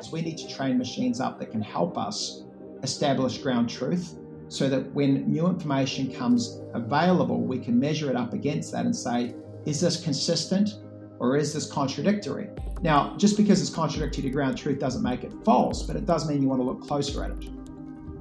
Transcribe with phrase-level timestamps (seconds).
[0.00, 2.44] So we need to train machines up that can help us
[2.82, 8.32] establish ground truth so that when new information comes available, we can measure it up
[8.32, 9.34] against that and say,
[9.64, 10.70] is this consistent
[11.18, 12.48] or is this contradictory?
[12.82, 16.28] Now, just because it's contradictory to ground truth doesn't make it false, but it does
[16.28, 17.48] mean you want to look closer at it.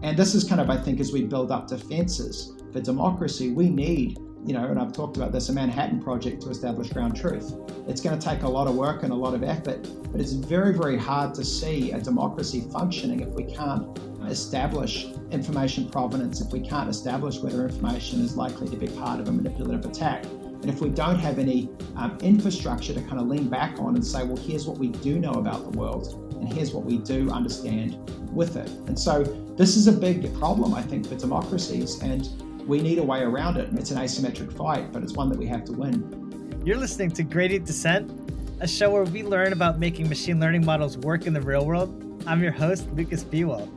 [0.01, 3.69] And this is kind of, I think, as we build up defenses for democracy, we
[3.69, 7.53] need, you know, and I've talked about this, a Manhattan Project to establish ground truth.
[7.87, 10.33] It's going to take a lot of work and a lot of effort, but it's
[10.33, 16.51] very, very hard to see a democracy functioning if we can't establish information provenance, if
[16.51, 20.23] we can't establish whether information is likely to be part of a manipulative attack.
[20.23, 24.05] And if we don't have any um, infrastructure to kind of lean back on and
[24.05, 27.31] say, well, here's what we do know about the world, and here's what we do
[27.31, 27.97] understand
[28.31, 28.69] with it.
[28.87, 29.23] And so
[29.57, 32.29] this is a big problem, I think, for democracies, and
[32.65, 33.69] we need a way around it.
[33.73, 36.61] It's an asymmetric fight, but it's one that we have to win.
[36.65, 38.11] You're listening to Gradient Descent,
[38.59, 42.23] a show where we learn about making machine learning models work in the real world.
[42.25, 43.69] I'm your host, Lukas Biewald.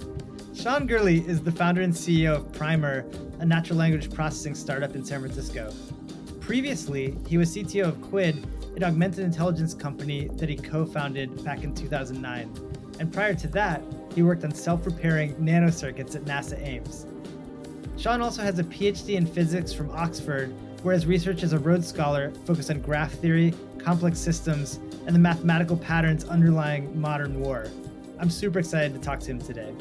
[0.55, 3.05] Sean Gourley is the founder and CEO of Primer,
[3.41, 5.73] a natural language processing startup in San Francisco.
[6.41, 11.63] Previously, he was CTO of Quid, an augmented intelligence company that he co founded back
[11.63, 12.51] in 2009.
[13.01, 13.83] And prior to that,
[14.15, 17.07] he worked on self repairing nanocircuits at NASA Ames.
[17.99, 20.55] Sean also has a PhD in physics from Oxford,
[20.85, 25.19] where his research as a Rhodes Scholar focused on graph theory, complex systems, and the
[25.19, 27.67] mathematical patterns underlying modern war.
[28.21, 29.75] I'm super excited to talk to him today.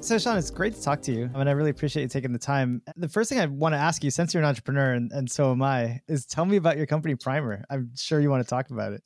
[0.00, 1.28] So, Sean, it's great to talk to you.
[1.34, 2.80] I mean, I really appreciate you taking the time.
[2.96, 5.50] The first thing I want to ask you, since you're an entrepreneur and, and so
[5.50, 7.64] am I, is tell me about your company, Primer.
[7.68, 9.02] I'm sure you want to talk about it.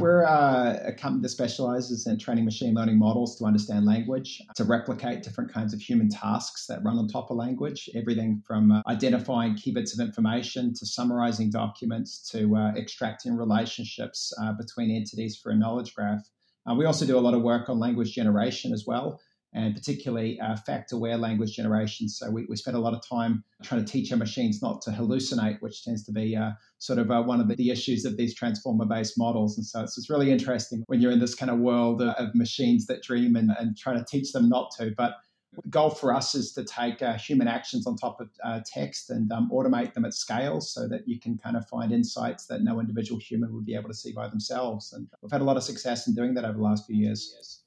[0.00, 4.64] We're uh, a company that specializes in training machine learning models to understand language, to
[4.64, 8.82] replicate different kinds of human tasks that run on top of language, everything from uh,
[8.88, 15.36] identifying key bits of information to summarizing documents to uh, extracting relationships uh, between entities
[15.36, 16.28] for a knowledge graph.
[16.68, 19.20] Uh, we also do a lot of work on language generation as well
[19.54, 22.08] and particularly uh, fact aware language generation.
[22.08, 24.90] So we, we spend a lot of time trying to teach our machines not to
[24.90, 28.16] hallucinate, which tends to be uh, sort of uh, one of the, the, issues of
[28.16, 29.56] these transformer based models.
[29.56, 32.34] And so it's, it's, really interesting when you're in this kind of world of, of
[32.34, 34.92] machines that dream and, and trying to teach them not to.
[34.96, 35.14] But
[35.62, 39.10] the goal for us is to take uh, human actions on top of uh, text
[39.10, 42.62] and um, automate them at scale so that you can kind of find insights that
[42.62, 44.92] no individual human would be able to see by themselves.
[44.92, 47.62] And we've had a lot of success in doing that over the last few years.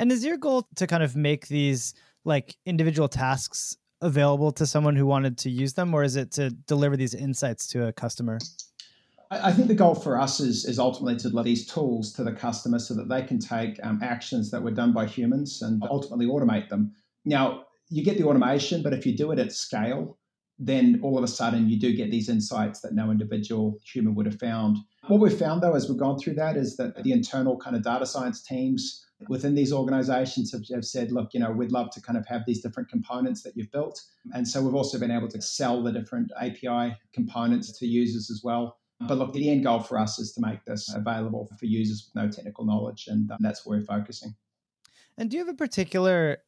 [0.00, 1.92] And is your goal to kind of make these
[2.24, 6.48] like individual tasks available to someone who wanted to use them, or is it to
[6.48, 8.38] deliver these insights to a customer?
[9.30, 12.32] I think the goal for us is, is ultimately to deliver these tools to the
[12.32, 16.26] customer so that they can take um, actions that were done by humans and ultimately
[16.26, 16.92] automate them.
[17.26, 20.16] Now, you get the automation, but if you do it at scale,
[20.58, 24.26] then all of a sudden you do get these insights that no individual human would
[24.26, 24.78] have found.
[25.08, 27.82] What we've found though, as we've gone through that, is that the internal kind of
[27.82, 32.00] data science teams within these organizations have, have, said, look, you know, we'd love to
[32.00, 34.02] kind of have these different components that you've built.
[34.32, 38.42] And so we've also been able to sell the different API components to users as
[38.42, 38.78] well.
[39.08, 42.22] But look, the end goal for us is to make this available for users with
[42.22, 44.34] no technical knowledge, and um, that's where we're focusing.
[45.16, 46.38] And do you have a particular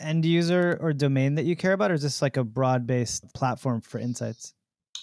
[0.00, 3.24] end user or domain that you care about, or is this like a broad based
[3.34, 4.54] platform for insights?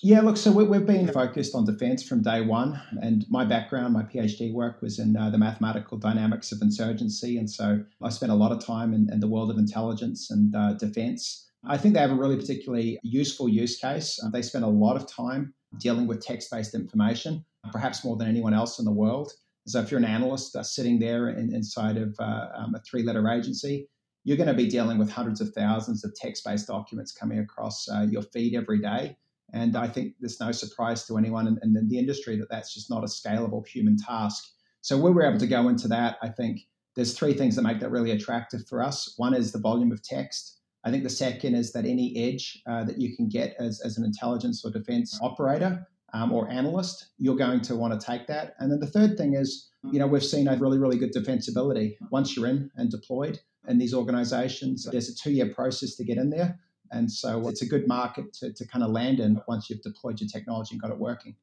[0.05, 2.77] Yeah, look, so we, have been focused on defense from day one.
[3.01, 7.37] And my background, my PhD work was in uh, the mathematical dynamics of insurgency.
[7.37, 10.53] And so I spent a lot of time in, in the world of intelligence and
[10.53, 11.49] uh, defense.
[11.65, 14.19] I think they have a really particularly useful use case.
[14.21, 18.27] Uh, they spend a lot of time dealing with text based information, perhaps more than
[18.27, 19.31] anyone else in the world.
[19.67, 23.03] So if you're an analyst uh, sitting there in, inside of uh, um, a three
[23.03, 23.87] letter agency,
[24.25, 27.87] you're going to be dealing with hundreds of thousands of text based documents coming across
[28.09, 29.15] your feed every day.
[29.53, 32.89] And I think there's no surprise to anyone in, in the industry that that's just
[32.89, 34.43] not a scalable human task.
[34.81, 36.17] So we were able to go into that.
[36.21, 36.61] I think
[36.95, 39.13] there's three things that make that really attractive for us.
[39.17, 40.59] One is the volume of text.
[40.83, 43.97] I think the second is that any edge uh, that you can get as, as
[43.97, 48.55] an intelligence or defense operator um, or analyst, you're going to want to take that.
[48.59, 51.95] And then the third thing is, you know, we've seen a really, really good defensibility.
[52.11, 56.17] Once you're in and deployed in these organizations, there's a two year process to get
[56.17, 56.59] in there.
[56.93, 60.19] And so it's a good market to, to kind of land in once you've deployed
[60.19, 61.35] your technology and got it working.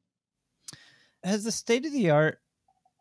[1.23, 2.39] Has the state of the art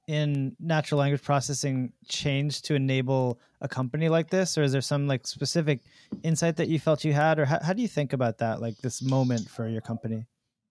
[0.09, 5.07] in natural language processing changed to enable a company like this or is there some
[5.07, 5.81] like specific
[6.25, 8.77] insight that you felt you had or how, how do you think about that like
[8.79, 10.27] this moment for your company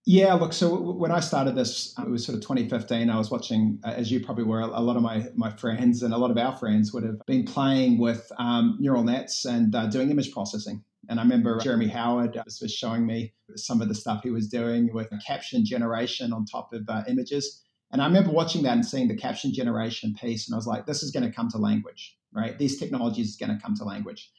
[0.05, 0.53] yeah, look.
[0.53, 3.11] So when I started this, it was sort of 2015.
[3.11, 6.15] I was watching, uh, as you probably were, a lot of my my friends and
[6.15, 9.85] a lot of our friends would have been playing with um, neural nets and uh,
[9.85, 10.83] doing image processing.
[11.09, 14.93] And I remember Jeremy Howard was showing me some of the stuff he was doing
[14.93, 17.63] with caption generation on top of uh, images.
[17.91, 20.85] And I remember watching that and seeing the caption generation piece, and I was like,
[20.85, 22.57] this is going to come to language, right?
[22.57, 24.31] These technologies is going to come to language.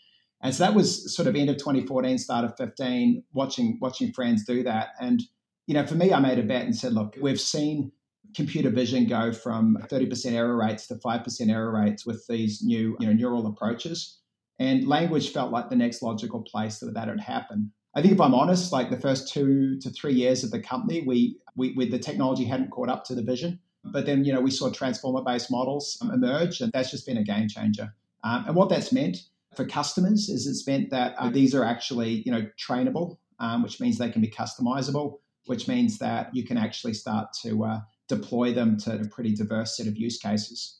[0.43, 4.45] And so that was sort of end of 2014, start of 15, watching watching friends
[4.45, 4.91] do that.
[5.01, 5.21] And
[5.67, 7.93] you know, for me, I made a bet and said, look, we've seen
[8.35, 13.07] computer vision go from 30% error rates to 5% error rates with these new you
[13.07, 14.20] know, neural approaches.
[14.61, 17.73] And language felt like the next logical place that that would happen.
[17.97, 21.03] I think if I'm honest, like the first two to three years of the company,
[21.05, 23.59] we, we, we the technology hadn't caught up to the vision.
[23.83, 27.49] But then, you know, we saw transformer-based models emerge, and that's just been a game
[27.49, 27.95] changer.
[28.23, 29.17] Um, and what that's meant
[29.57, 33.81] for customers is it's meant that uh, these are actually, you know, trainable, um, which
[33.81, 38.53] means they can be customizable, which means that you can actually start to uh, deploy
[38.53, 40.79] them to a pretty diverse set of use cases.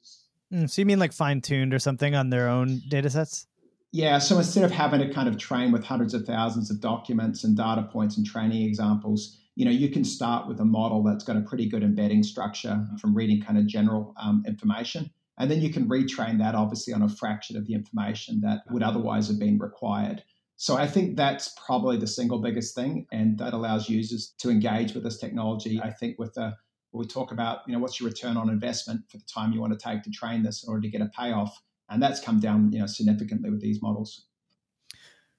[0.53, 3.47] Mm, so you mean like fine-tuned or something on their own data sets?
[3.93, 7.43] Yeah, so instead of having to kind of train with hundreds of thousands of documents
[7.43, 11.25] and data points and training examples, you know, you can start with a model that's
[11.25, 15.11] got a pretty good embedding structure from reading kind of general um, information.
[15.39, 18.83] And then you can retrain that obviously on a fraction of the information that would
[18.83, 20.23] otherwise have been required.
[20.57, 23.07] So I think that's probably the single biggest thing.
[23.11, 26.57] And that allows users to engage with this technology, I think, with a
[26.93, 29.73] we talk about, you know, what's your return on investment for the time you want
[29.73, 31.57] to take to train this in order to get a payoff
[31.91, 34.27] and that's come down you know significantly with these models.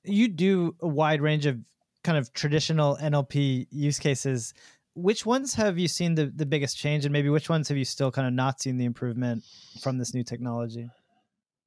[0.04, 1.60] You do a wide range of
[2.04, 4.54] kind of traditional nlp use cases.
[4.94, 7.86] Which ones have you seen the, the biggest change and maybe which ones have you
[7.86, 9.44] still kind of not seen the improvement
[9.82, 10.90] from this new technology?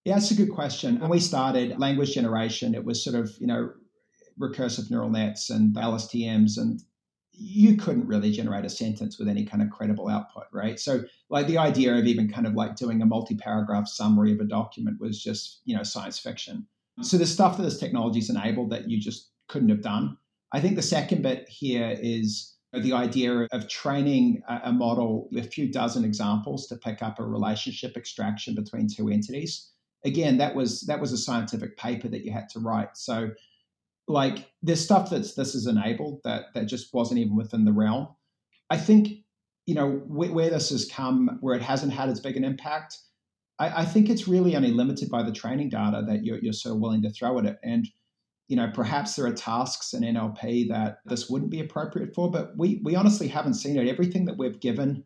[0.05, 1.01] Yeah that's a good question.
[1.01, 3.71] When we started language generation it was sort of you know
[4.39, 6.81] recursive neural nets and lstms and
[7.37, 10.79] you couldn't really generate a sentence with any kind of credible output, right?
[10.79, 14.45] So, like the idea of even kind of like doing a multi-paragraph summary of a
[14.45, 16.67] document was just, you know, science fiction.
[17.01, 17.05] Mm.
[17.05, 20.17] So the stuff that this technology technology's enabled that you just couldn't have done.
[20.53, 25.49] I think the second bit here is the idea of training a model with a
[25.49, 29.71] few dozen examples to pick up a relationship extraction between two entities.
[30.05, 32.97] Again, that was that was a scientific paper that you had to write.
[32.97, 33.31] So
[34.09, 38.09] like there's stuff that's this is enabled that that just wasn't even within the realm.
[38.71, 39.09] I think
[39.67, 42.99] you know where, where this has come, where it hasn't had as big an impact.
[43.59, 46.75] I, I, think it's really only limited by the training data that you're, you're sort
[46.75, 47.57] of willing to throw at it.
[47.63, 47.87] And
[48.49, 52.53] you know, perhaps there are tasks in NLP that this wouldn't be appropriate for, but
[52.59, 53.89] we we honestly haven't seen it.
[53.89, 55.05] Everything that we've given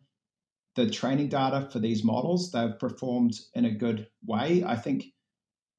[0.75, 4.63] the training data for these models, they've performed in a good way.
[4.65, 5.05] I think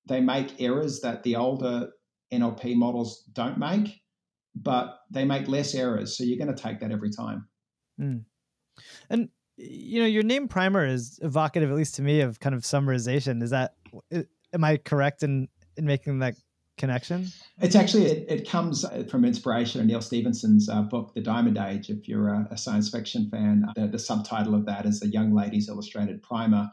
[0.08, 1.90] they make errors that the older
[2.32, 4.00] NLP models don't make,
[4.54, 6.16] but they make less errors.
[6.16, 7.48] So you're going to take that every time.
[8.00, 8.24] Mm.
[9.08, 12.62] And you know, your name primer is evocative, at least to me, of kind of
[12.62, 13.42] summarization.
[13.42, 13.74] Is that
[14.52, 16.34] am I correct in in making that
[16.78, 17.28] connection?
[17.60, 21.90] It's actually it, it comes from inspiration of Neal Stephenson's uh, book, The Diamond Age.
[21.90, 25.34] If you're a, a science fiction fan, the, the subtitle of that is a young
[25.34, 26.70] lady's illustrated primer.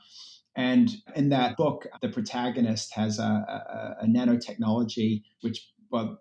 [0.57, 6.19] And in that book, the protagonist has a, a, a nanotechnology which well,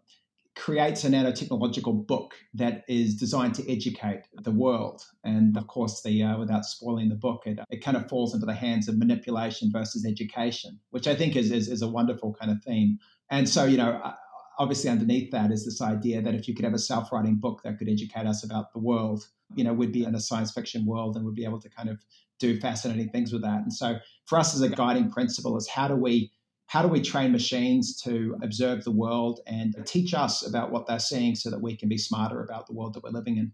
[0.54, 5.02] creates a nanotechnological book that is designed to educate the world.
[5.24, 8.44] And of course, the uh, without spoiling the book, it, it kind of falls into
[8.44, 12.50] the hands of manipulation versus education, which I think is, is, is a wonderful kind
[12.50, 12.98] of theme.
[13.30, 14.12] And so, you know, uh,
[14.58, 17.78] obviously underneath that is this idea that if you could have a self-writing book that
[17.78, 21.16] could educate us about the world, you know, we'd be in a science fiction world
[21.16, 22.04] and we'd be able to kind of
[22.38, 23.62] do fascinating things with that.
[23.62, 26.32] And so for us as a guiding principle is how do we
[26.66, 30.98] how do we train machines to observe the world and teach us about what they're
[30.98, 33.52] seeing so that we can be smarter about the world that we're living in?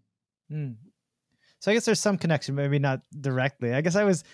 [0.50, 0.76] Mm.
[1.60, 3.74] So I guess there's some connection, maybe not directly.
[3.74, 4.24] I guess I was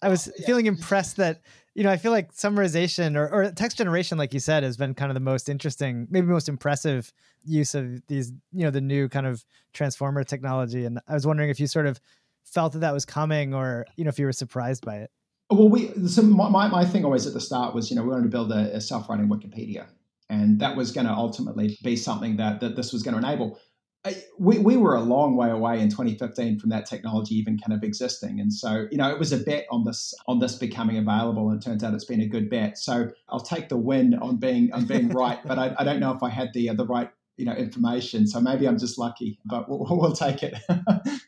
[0.00, 0.46] I was yeah.
[0.46, 1.42] feeling impressed that
[1.74, 4.94] you know I feel like summarization or, or text generation, like you said, has been
[4.94, 7.12] kind of the most interesting, maybe most impressive
[7.44, 10.84] use of these you know the new kind of transformer technology.
[10.84, 12.00] And I was wondering if you sort of
[12.44, 15.10] felt that that was coming, or you know if you were surprised by it.
[15.50, 18.24] Well, we so my, my thing always at the start was you know we wanted
[18.24, 19.86] to build a, a self-writing Wikipedia,
[20.28, 23.58] and that was going to ultimately be something that that this was going to enable.
[24.38, 27.84] We, we were a long way away in 2015 from that technology even kind of
[27.84, 31.50] existing, and so you know it was a bet on this on this becoming available,
[31.50, 32.78] and it turns out it's been a good bet.
[32.78, 36.12] So I'll take the win on being on being right, but I, I don't know
[36.12, 39.40] if I had the uh, the right you know information, so maybe I'm just lucky,
[39.44, 40.54] but we'll, we'll take it.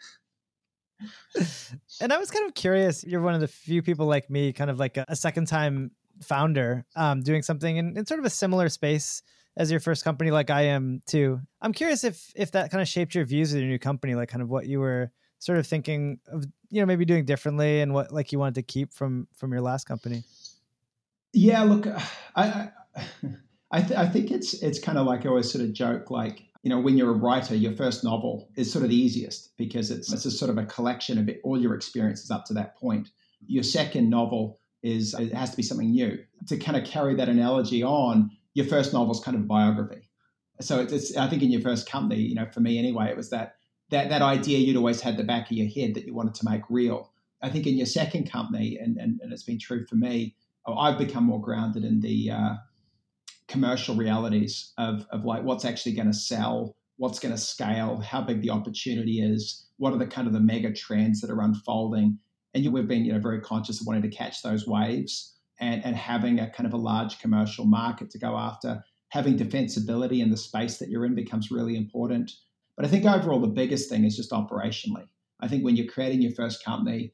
[2.00, 3.04] and I was kind of curious.
[3.04, 5.92] You're one of the few people like me, kind of like a, a second time
[6.22, 9.22] founder, um, doing something in, in sort of a similar space
[9.56, 11.40] as your first company, like I am too.
[11.60, 14.28] I'm curious if if that kind of shaped your views of your new company, like
[14.28, 17.92] kind of what you were sort of thinking of, you know, maybe doing differently, and
[17.92, 20.24] what like you wanted to keep from from your last company.
[21.32, 22.68] Yeah, look, I I,
[23.70, 26.44] I, th- I think it's it's kind of like I always sort of joke like
[26.62, 29.90] you know, when you're a writer, your first novel is sort of the easiest because
[29.90, 32.76] it's, it's a sort of a collection of it, all your experiences up to that
[32.76, 33.08] point.
[33.46, 36.18] Your second novel is it has to be something new.
[36.48, 40.08] To kind of carry that analogy on, your first novel is kind of biography.
[40.60, 43.16] So it's, it's, I think in your first company, you know, for me anyway, it
[43.16, 43.56] was that
[43.90, 46.48] that that idea you'd always had the back of your head that you wanted to
[46.48, 47.10] make real.
[47.42, 50.98] I think in your second company, and and, and it's been true for me, I've
[50.98, 52.54] become more grounded in the uh,
[53.52, 58.22] commercial realities of, of like what's actually going to sell, what's going to scale, how
[58.22, 62.18] big the opportunity is, what are the kind of the mega trends that are unfolding.
[62.54, 65.94] And we've been you know very conscious of wanting to catch those waves and, and
[65.94, 68.82] having a kind of a large commercial market to go after.
[69.10, 72.32] Having defensibility in the space that you're in becomes really important.
[72.76, 75.04] But I think overall the biggest thing is just operationally.
[75.40, 77.12] I think when you're creating your first company,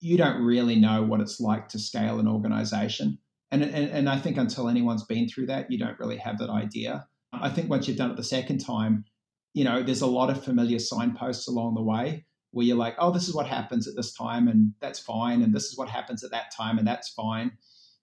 [0.00, 3.18] you don't really know what it's like to scale an organization.
[3.54, 6.50] And, and, and I think until anyone's been through that, you don't really have that
[6.50, 7.06] idea.
[7.32, 9.04] I think once you've done it the second time,
[9.52, 13.12] you know, there's a lot of familiar signposts along the way where you're like, oh,
[13.12, 16.24] this is what happens at this time, and that's fine, and this is what happens
[16.24, 17.52] at that time, and that's fine.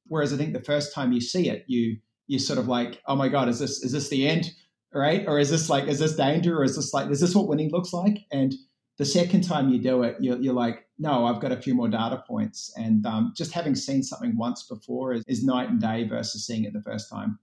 [0.07, 3.15] Whereas I think the first time you see it, you you sort of like, oh
[3.17, 4.51] my god, is this is this the end,
[4.93, 5.25] right?
[5.27, 7.71] Or is this like, is this danger, or is this like, is this what winning
[7.71, 8.19] looks like?
[8.31, 8.53] And
[8.97, 11.87] the second time you do it, you're, you're like, no, I've got a few more
[11.87, 12.71] data points.
[12.77, 16.63] And um, just having seen something once before is, is night and day versus seeing
[16.63, 17.39] it the first time.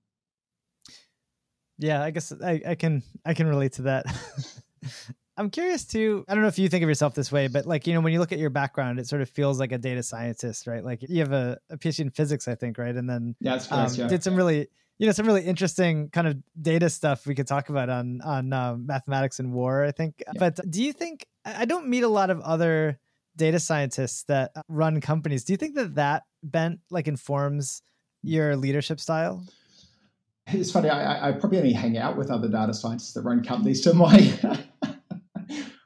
[1.76, 4.06] Yeah, I guess I, I can I can relate to that.
[5.36, 6.24] I'm curious too.
[6.28, 8.12] I don't know if you think of yourself this way, but like, you know, when
[8.12, 10.84] you look at your background, it sort of feels like a data scientist, right?
[10.84, 12.94] Like you have a, a PhD in physics, I think, right?
[12.94, 14.08] And then yeah, that's um, yeah.
[14.08, 17.68] did some really, you know, some really interesting kind of data stuff we could talk
[17.68, 20.22] about on on um, mathematics and war, I think.
[20.26, 20.32] Yeah.
[20.38, 22.98] But do you think I don't meet a lot of other
[23.38, 25.44] data scientists that run companies.
[25.44, 27.80] Do you think that that bent like informs
[28.22, 29.44] your leadership style?
[30.48, 30.88] It's funny.
[30.88, 33.82] I, I probably only hang out with other data scientists that run companies.
[33.82, 34.32] So my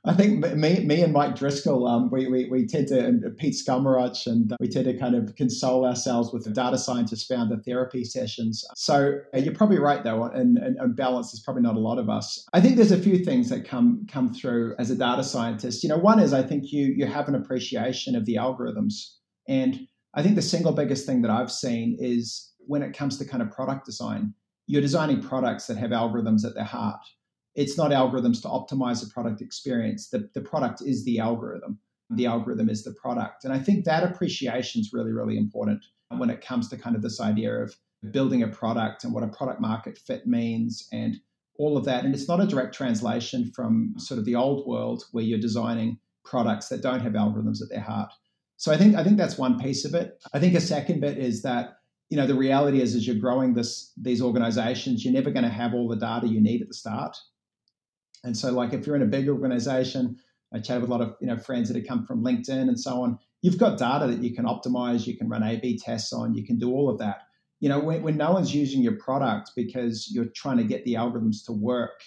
[0.04, 3.54] I think me, me and Mike Driscoll, um, we, we, we tend to, and Pete
[3.54, 8.64] Skomoroch, and we tend to kind of console ourselves with data scientist founder therapy sessions.
[8.74, 12.00] So uh, you're probably right, though, and, and, and balance is probably not a lot
[12.00, 12.44] of us.
[12.52, 15.84] I think there's a few things that come come through as a data scientist.
[15.84, 18.94] You know, one is I think you you have an appreciation of the algorithms,
[19.48, 23.24] and I think the single biggest thing that I've seen is when it comes to
[23.24, 24.34] kind of product design,
[24.66, 27.00] you're designing products that have algorithms at their heart
[27.54, 30.08] it's not algorithms to optimize the product experience.
[30.08, 31.78] The, the product is the algorithm.
[32.10, 32.16] Hmm.
[32.16, 33.44] The algorithm is the product.
[33.44, 37.02] And I think that appreciation is really, really important when it comes to kind of
[37.02, 37.74] this idea of
[38.10, 41.16] building a product and what a product market fit means and
[41.58, 42.04] all of that.
[42.04, 45.98] And it's not a direct translation from sort of the old world where you're designing
[46.24, 48.12] products that don't have algorithms at their heart.
[48.56, 50.22] So I think I think that's one piece of it.
[50.32, 51.78] I think a second bit is that
[52.10, 55.50] you know the reality is as you're growing this these organizations, you're never going to
[55.50, 57.16] have all the data you need at the start.
[58.24, 60.16] And so, like, if you're in a big organization,
[60.54, 62.78] I chat with a lot of you know friends that have come from LinkedIn and
[62.78, 63.18] so on.
[63.40, 66.58] You've got data that you can optimize, you can run A/B tests on, you can
[66.58, 67.22] do all of that.
[67.60, 70.94] You know, when, when no one's using your product because you're trying to get the
[70.94, 72.02] algorithms to work,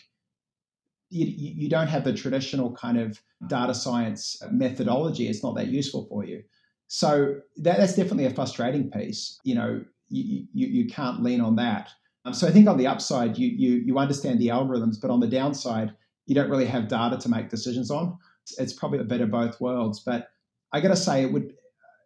[1.10, 5.28] you, you don't have the traditional kind of data science methodology.
[5.28, 6.44] It's not that useful for you.
[6.88, 9.40] So that, that's definitely a frustrating piece.
[9.44, 11.90] You know, you, you, you can't lean on that.
[12.26, 15.20] Um, so I think on the upside, you, you, you understand the algorithms, but on
[15.20, 15.94] the downside,
[16.26, 18.18] you don't really have data to make decisions on.
[18.58, 20.00] It's probably a bit of both worlds.
[20.00, 20.30] But
[20.72, 21.54] I got to say, it would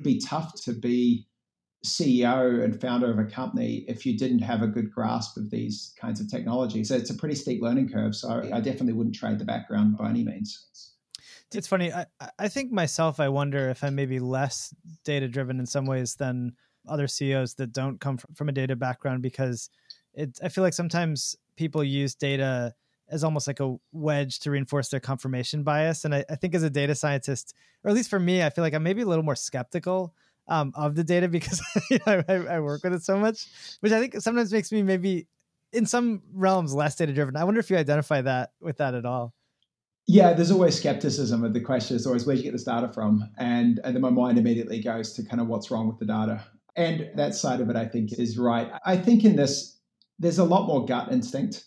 [0.02, 1.28] be tough to be
[1.86, 5.94] CEO and founder of a company if you didn't have a good grasp of these
[6.00, 6.84] kinds of technology.
[6.84, 8.16] So it's a pretty steep learning curve.
[8.16, 10.96] So I definitely wouldn't trade the background by any means.
[11.54, 11.92] It's funny.
[11.92, 12.06] I,
[12.38, 14.74] I think myself, I wonder if I'm maybe less
[15.04, 16.54] data driven in some ways than
[16.88, 19.70] other CEOs that don't come from a data background because
[20.14, 22.74] it, I feel like sometimes people use data
[23.12, 26.06] as almost like a wedge to reinforce their confirmation bias.
[26.06, 28.64] And I, I, think as a data scientist, or at least for me, I feel
[28.64, 30.14] like I'm maybe a little more skeptical
[30.48, 33.48] um, of the data because you know, I, I, work with it so much,
[33.82, 35.28] which I think sometimes makes me maybe
[35.72, 37.36] in some realms less data driven.
[37.36, 39.34] I wonder if you identify that with that at all.
[40.08, 41.44] Yeah, there's always skepticism.
[41.44, 43.30] And the question is always where do you get this data from?
[43.38, 46.44] And, and then my mind immediately goes to kind of what's wrong with the data.
[46.76, 48.72] And that side of it, I think, is right.
[48.86, 49.80] I think in this
[50.18, 51.66] there's a lot more gut instinct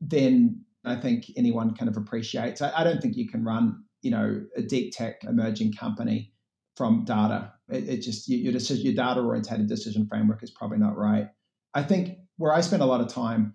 [0.00, 2.62] than I think anyone kind of appreciates.
[2.62, 6.32] I, I don't think you can run, you know, a deep tech emerging company
[6.76, 7.52] from data.
[7.68, 11.26] It, it just your decision, your data oriented decision framework is probably not right.
[11.74, 13.54] I think where I spend a lot of time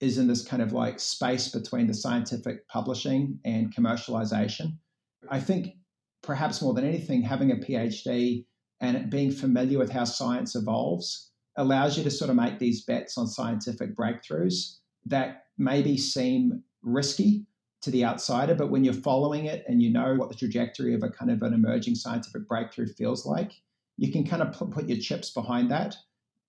[0.00, 4.76] is in this kind of like space between the scientific publishing and commercialization.
[5.30, 5.74] I think
[6.22, 8.44] perhaps more than anything, having a PhD
[8.80, 13.16] and being familiar with how science evolves allows you to sort of make these bets
[13.16, 17.46] on scientific breakthroughs that maybe seem risky
[17.82, 21.02] to the outsider, but when you're following it and you know what the trajectory of
[21.02, 23.52] a kind of an emerging scientific breakthrough feels like,
[23.96, 25.96] you can kind of put, your chips behind that,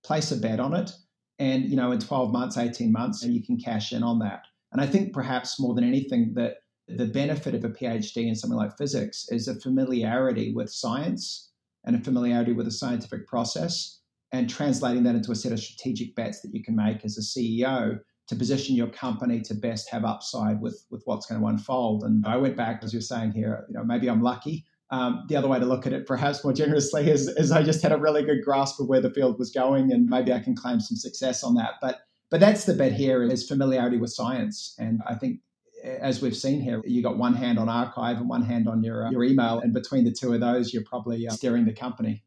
[0.05, 0.91] place a bet on it,
[1.39, 4.43] and you know in 12 months, 18 months, you can cash in on that.
[4.71, 8.57] And I think perhaps more than anything that the benefit of a PhD in something
[8.57, 11.51] like physics is a familiarity with science
[11.85, 13.99] and a familiarity with the scientific process
[14.31, 17.21] and translating that into a set of strategic bets that you can make as a
[17.21, 22.03] CEO to position your company to best have upside with, with what's going to unfold.
[22.03, 24.65] And I went back, as you're saying here, you know, maybe I'm lucky.
[24.91, 27.81] Um, the other way to look at it, perhaps more generously, is, is I just
[27.81, 30.55] had a really good grasp of where the field was going, and maybe I can
[30.55, 31.73] claim some success on that.
[31.81, 35.39] But but that's the bet here is familiarity with science, and I think
[35.83, 39.07] as we've seen here, you got one hand on arXiv and one hand on your
[39.07, 42.23] uh, your email, and between the two of those, you're probably uh, steering the company.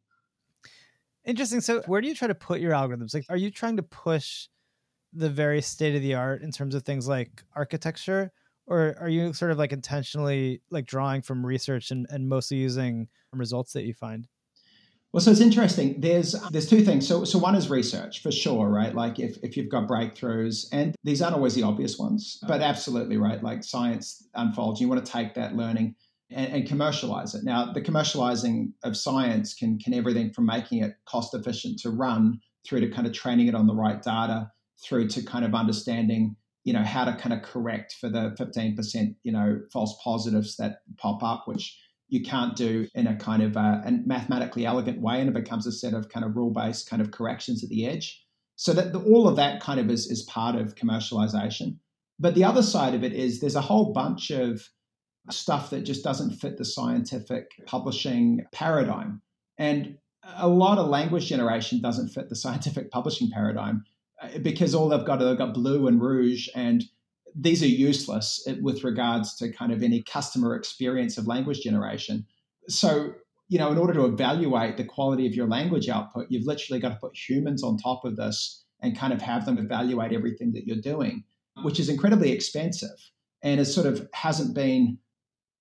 [1.24, 1.60] Interesting.
[1.60, 3.14] So, where do you try to put your algorithms?
[3.14, 4.48] Like, are you trying to push
[5.16, 8.32] the very state of the art in terms of things like architecture,
[8.66, 13.08] or are you sort of like intentionally like drawing from research and, and mostly using
[13.32, 14.28] results that you find?
[15.12, 16.00] Well, so it's interesting.
[16.00, 17.06] There's there's two things.
[17.08, 18.94] So so one is research for sure, right?
[18.94, 23.16] Like if, if you've got breakthroughs, and these aren't always the obvious ones, but absolutely
[23.16, 23.42] right.
[23.42, 25.94] Like science unfolds, you want to take that learning
[26.30, 27.44] and, and commercialize it.
[27.44, 32.40] Now, the commercializing of science can can everything from making it cost efficient to run
[32.66, 34.50] through to kind of training it on the right data,
[34.82, 39.14] through to kind of understanding you know how to kind of correct for the 15%
[39.22, 41.78] you know false positives that pop up which
[42.08, 45.66] you can't do in a kind of a, a mathematically elegant way, and it becomes
[45.66, 48.22] a set of kind of rule based kind of corrections at the edge.
[48.56, 51.78] So that the, all of that kind of is, is part of commercialization.
[52.18, 54.68] But the other side of it is there's a whole bunch of
[55.30, 59.20] stuff that just doesn't fit the scientific publishing paradigm.
[59.58, 59.98] And
[60.36, 63.84] a lot of language generation doesn't fit the scientific publishing paradigm
[64.22, 66.84] Uh, because all they've got they've got BLEU and rouge and
[67.38, 72.26] these are useless uh, with regards to kind of any customer experience of language generation.
[72.68, 73.12] So,
[73.48, 76.88] you know, in order to evaluate the quality of your language output, you've literally got
[76.90, 80.66] to put humans on top of this and kind of have them evaluate everything that
[80.66, 81.24] you're doing,
[81.62, 82.98] which is incredibly expensive
[83.42, 84.98] and it sort of hasn't been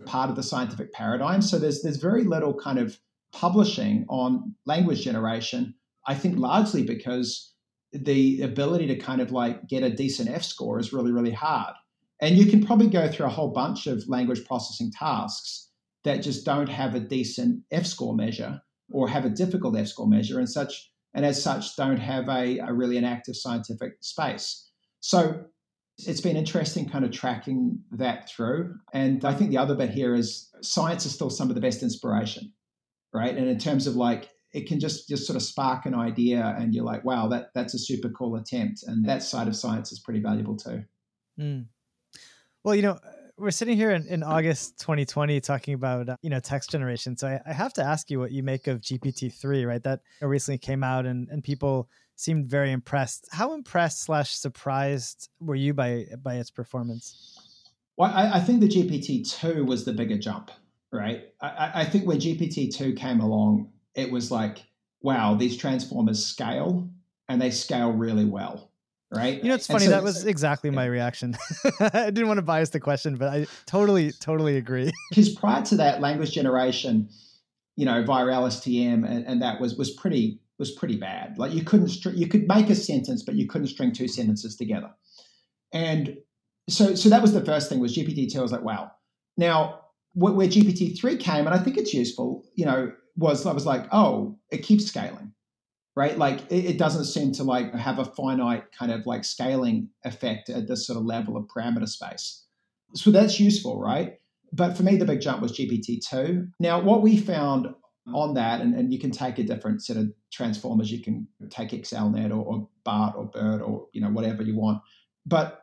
[0.06, 1.42] part of the scientific paradigm.
[1.42, 3.00] So there's there's very little kind of
[3.32, 5.76] publishing on language generation.
[6.08, 7.54] I think largely because
[8.04, 11.74] the ability to kind of like get a decent F score is really, really hard.
[12.22, 15.70] And you can probably go through a whole bunch of language processing tasks
[16.04, 20.08] that just don't have a decent F score measure or have a difficult F score
[20.08, 24.70] measure and such, and as such, don't have a, a really an active scientific space.
[25.00, 25.46] So
[25.98, 28.76] it's been interesting kind of tracking that through.
[28.94, 31.84] And I think the other bit here is science is still some of the best
[31.84, 32.54] inspiration,
[33.14, 33.36] right?
[33.36, 36.74] And in terms of like it can just just sort of spark an idea and
[36.74, 38.84] you're like wow that that's a super cool attempt.
[38.84, 40.84] And that side of science is pretty valuable too.
[41.40, 41.66] Mm.
[42.64, 42.98] well you know
[43.38, 47.18] we're sitting here in, in august 2020 talking about uh, you know text generation.
[47.18, 49.84] So I, I, have to ask you what you make of gpt-3 right?
[49.84, 53.28] That recently came out and, and people seemed very impressed.
[53.34, 57.38] How impressed slash surprised were you by by its performance?
[57.98, 60.52] Well i, I think the gpt-2 was the bigger jump
[60.92, 61.26] right?
[61.42, 64.64] I, I think when gpt-2 came along it was like,
[65.02, 66.90] wow, these transformers scale
[67.28, 68.72] and they scale really well.
[69.14, 69.42] Right.
[69.42, 69.86] You know, it's funny.
[69.86, 70.76] So, that was exactly yeah.
[70.76, 71.38] my reaction.
[71.80, 74.92] I didn't want to bias the question, but I totally, totally agree.
[75.10, 77.08] Because prior to that, language generation,
[77.76, 81.38] you know, via LSTM, and, and that was was pretty was pretty bad.
[81.38, 84.56] Like you couldn't str- you could make a sentence, but you couldn't string two sentences
[84.56, 84.90] together.
[85.72, 86.18] And
[86.68, 88.40] so so that was the first thing was GPT two.
[88.40, 88.92] I was like, wow.
[89.38, 89.82] Now
[90.14, 92.44] where GPT three came, and I think it's useful.
[92.56, 95.34] You know, was I was like, oh, it keeps scaling,
[95.96, 96.18] right?
[96.18, 100.50] Like it, it, doesn't seem to like have a finite kind of like scaling effect
[100.50, 102.46] at this sort of level of parameter space.
[102.94, 104.16] So that's useful, right?
[104.54, 106.50] But for me, the big jump was GPT-2.
[106.60, 107.68] Now, what we found
[108.14, 111.70] on that, and, and you can take a different set of transformers, you can take
[111.70, 114.82] XLNet or, or BART or BERT or you know whatever you want.
[115.26, 115.62] But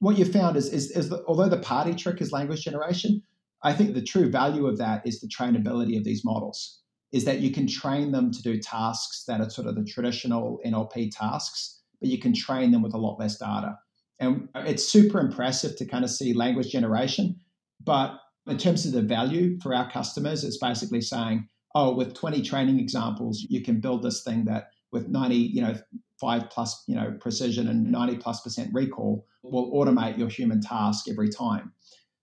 [0.00, 3.22] what you found is, is, is although the party trick is language generation,
[3.62, 6.80] I think the true value of that is the trainability of these models
[7.12, 10.60] is that you can train them to do tasks that are sort of the traditional
[10.64, 13.76] NLP tasks, but you can train them with a lot less data.
[14.20, 17.36] And it's super impressive to kind of see language generation.
[17.84, 22.42] But in terms of the value for our customers, it's basically saying, oh, with 20
[22.42, 25.74] training examples, you can build this thing that with 90, you know,
[26.20, 31.06] five plus, you know, precision and 90 plus percent recall will automate your human task
[31.08, 31.72] every time.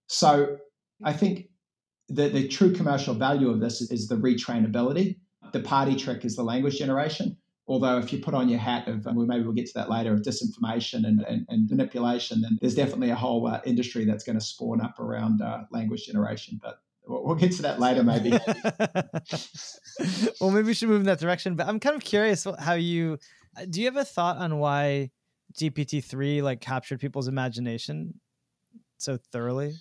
[0.07, 0.57] So
[1.03, 1.49] I think
[2.09, 5.17] the, the true commercial value of this is the retrainability.
[5.53, 7.37] The party trick is the language generation.
[7.69, 10.13] Although, if you put on your hat of, well, maybe we'll get to that later,
[10.13, 14.39] of disinformation and, and, and manipulation, then there's definitely a whole uh, industry that's going
[14.39, 16.57] to spawn up around uh, language generation.
[16.61, 18.31] But we'll get to that later, maybe.
[20.39, 21.55] well, maybe we should move in that direction.
[21.55, 23.17] But I'm kind of curious how you
[23.57, 23.81] uh, do.
[23.81, 25.11] You have a thought on why
[25.53, 28.13] GPT three like captured people's imagination
[28.97, 29.75] so thoroughly?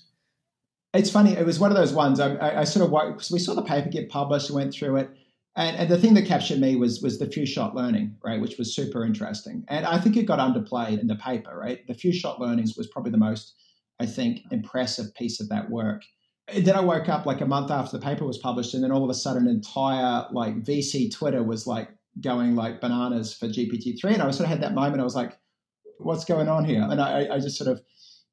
[0.96, 1.32] It's funny.
[1.32, 2.20] It was one of those ones.
[2.20, 5.10] I, I, I sort of because we saw the paper get published, went through it,
[5.56, 8.58] and, and the thing that captured me was was the few shot learning, right, which
[8.58, 9.64] was super interesting.
[9.68, 11.86] And I think it got underplayed in the paper, right.
[11.86, 13.54] The few shot learnings was probably the most,
[14.00, 16.02] I think, impressive piece of that work.
[16.48, 18.92] And then I woke up like a month after the paper was published, and then
[18.92, 21.88] all of a sudden, entire like VC Twitter was like
[22.20, 25.00] going like bananas for GPT three, and I sort of had that moment.
[25.00, 25.36] I was like,
[25.98, 27.80] "What's going on here?" And I, I just sort of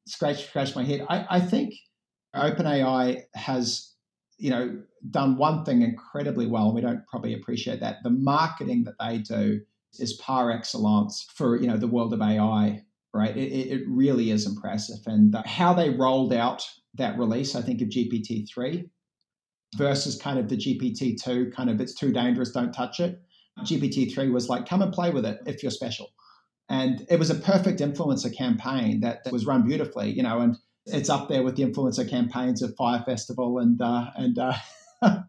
[0.07, 1.05] scratched scratched my head.
[1.09, 1.73] I, I think
[2.35, 3.93] OpenAI has,
[4.37, 6.65] you know, done one thing incredibly well.
[6.65, 7.97] and We don't probably appreciate that.
[8.03, 9.61] The marketing that they do
[9.99, 12.83] is par excellence for you know the world of AI.
[13.15, 17.79] Right, it, it really is impressive, and how they rolled out that release, I think,
[17.81, 18.89] of GPT three
[19.75, 23.21] versus kind of the GPT two, kind of it's too dangerous, don't touch it.
[23.59, 26.07] GPT three was like, come and play with it if you're special,
[26.69, 30.57] and it was a perfect influencer campaign that, that was run beautifully, you know, and
[30.85, 34.37] it's up there with the influencer campaigns of Fyre Festival and uh, and.
[34.37, 34.53] Uh,
[35.03, 35.25] but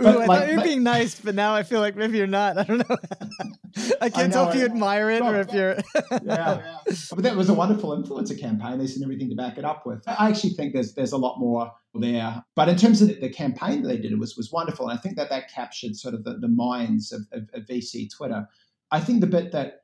[0.00, 2.28] Ooh, I like, thought you were being nice, but now I feel like maybe you're
[2.28, 2.58] not.
[2.58, 2.96] I don't know.
[4.00, 5.76] I can't I tell if you admire it or if you're.
[6.22, 6.78] yeah.
[7.10, 8.78] but that was a wonderful influencer campaign.
[8.78, 10.04] They sent everything to back it up with.
[10.06, 12.44] I actually think there's there's a lot more there.
[12.54, 14.88] But in terms of the campaign that they did, it was was wonderful.
[14.88, 18.08] And I think that that captured sort of the, the minds of, of, of VC
[18.16, 18.46] Twitter.
[18.92, 19.80] I think the bit that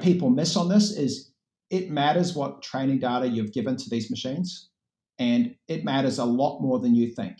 [0.00, 1.33] people miss on this is
[1.70, 4.70] it matters what training data you've given to these machines,
[5.18, 7.38] and it matters a lot more than you think.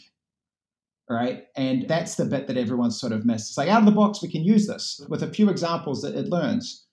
[1.09, 1.45] Right.
[1.55, 3.51] And that's the bit that everyone's sort of missed.
[3.51, 6.15] It's like out of the box, we can use this with a few examples that
[6.15, 6.87] it learns.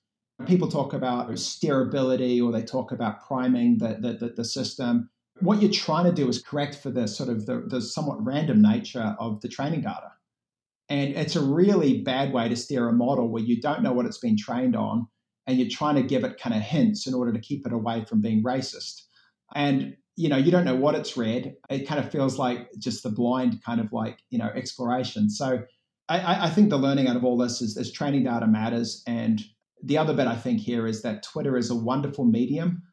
[0.45, 5.09] People talk about steerability or they talk about priming the, the, the, the system.
[5.39, 8.61] What you're trying to do is correct for the sort of the, the somewhat random
[8.61, 10.11] nature of the training data.
[10.89, 14.05] And it's a really bad way to steer a model where you don't know what
[14.05, 15.07] it's been trained on
[15.47, 18.05] and you're trying to give it kind of hints in order to keep it away
[18.05, 19.01] from being racist.
[19.55, 21.55] And you know, you don't know what it's read.
[21.69, 25.29] It kind of feels like just the blind kind of like you know exploration.
[25.29, 25.63] So
[26.11, 29.01] I, I think the learning out of all this is, is training data matters.
[29.07, 29.41] And
[29.81, 32.83] the other bit I think here is that Twitter is a wonderful medium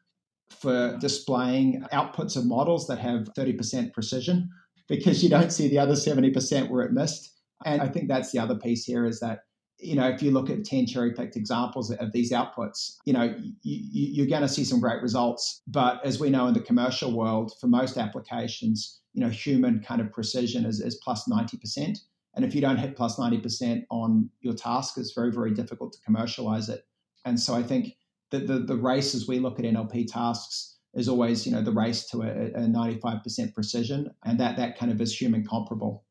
[0.49, 4.49] for displaying outputs of models that have 30% precision
[4.87, 7.29] because you don't see the other 70% where it missed.
[7.65, 9.39] And I think that's the other piece here is that
[9.79, 13.33] you know, if you look at 10 cherry picked examples of these outputs, you know,
[13.63, 15.61] you, are going to see some great results.
[15.67, 20.01] But as we know in the commercial world, for most applications, you know, human kind
[20.01, 21.97] of precision is, is plus 90%.
[22.35, 25.99] And if you don't hit plus 90% on your task, it's very, very difficult to
[26.01, 26.85] commercialize it.
[27.25, 27.95] And so I think
[28.31, 31.71] that the, the race as we look at NLP tasks is always, you know, the
[31.71, 34.11] race to a, a 95% precision.
[34.25, 36.05] And that, that kind of is human comparable.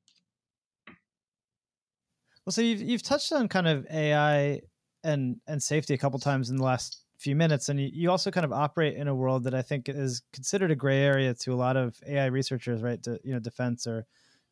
[2.49, 4.63] Well, so you've you've touched on kind of AI
[5.05, 8.31] and and safety a couple times in the last few minutes, and you, you also
[8.31, 11.53] kind of operate in a world that I think is considered a gray area to
[11.53, 13.03] a lot of AI researchers, right?
[13.03, 14.07] To you know, defense or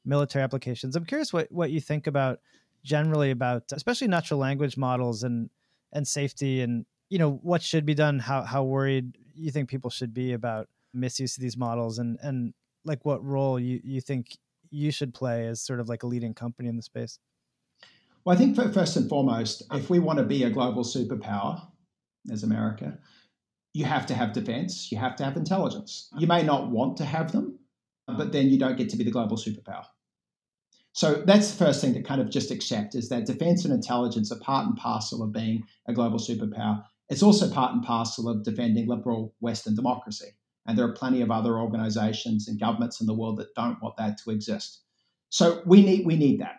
[0.04, 0.94] military applications.
[0.94, 2.40] I'm curious what what you think about
[2.84, 5.48] generally about especially natural language models and
[5.90, 9.88] and safety and you know what should be done how how worried you think people
[9.88, 12.52] should be about misuse of these models and and
[12.84, 14.36] like what role you you think
[14.68, 17.18] you should play as sort of like a leading company in the space
[18.26, 21.64] well, I think first and foremost, if we want to be a global superpower
[22.32, 22.98] as America,
[23.72, 26.08] you have to have defense, you have to have intelligence.
[26.18, 27.60] You may not want to have them,
[28.08, 29.84] but then you don't get to be the global superpower.
[30.92, 34.32] So that's the first thing to kind of just accept is that defense and intelligence
[34.32, 36.82] are part and parcel of being a global superpower.
[37.08, 40.30] It's also part and parcel of defending liberal Western democracy.
[40.66, 43.96] And there are plenty of other organizations and governments in the world that don't want
[43.98, 44.82] that to exist.
[45.28, 46.56] So we need we need that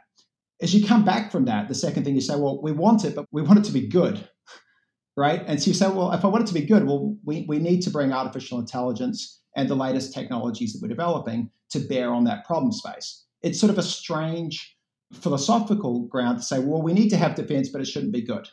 [0.61, 3.15] as you come back from that, the second thing you say, well, we want it,
[3.15, 4.27] but we want it to be good,
[5.17, 5.43] right?
[5.45, 7.59] And so you say, well, if I want it to be good, well, we, we
[7.59, 12.23] need to bring artificial intelligence and the latest technologies that we're developing to bear on
[12.23, 13.25] that problem space.
[13.41, 14.75] It's sort of a strange
[15.13, 18.47] philosophical ground to say, well, we need to have defense, but it shouldn't be good,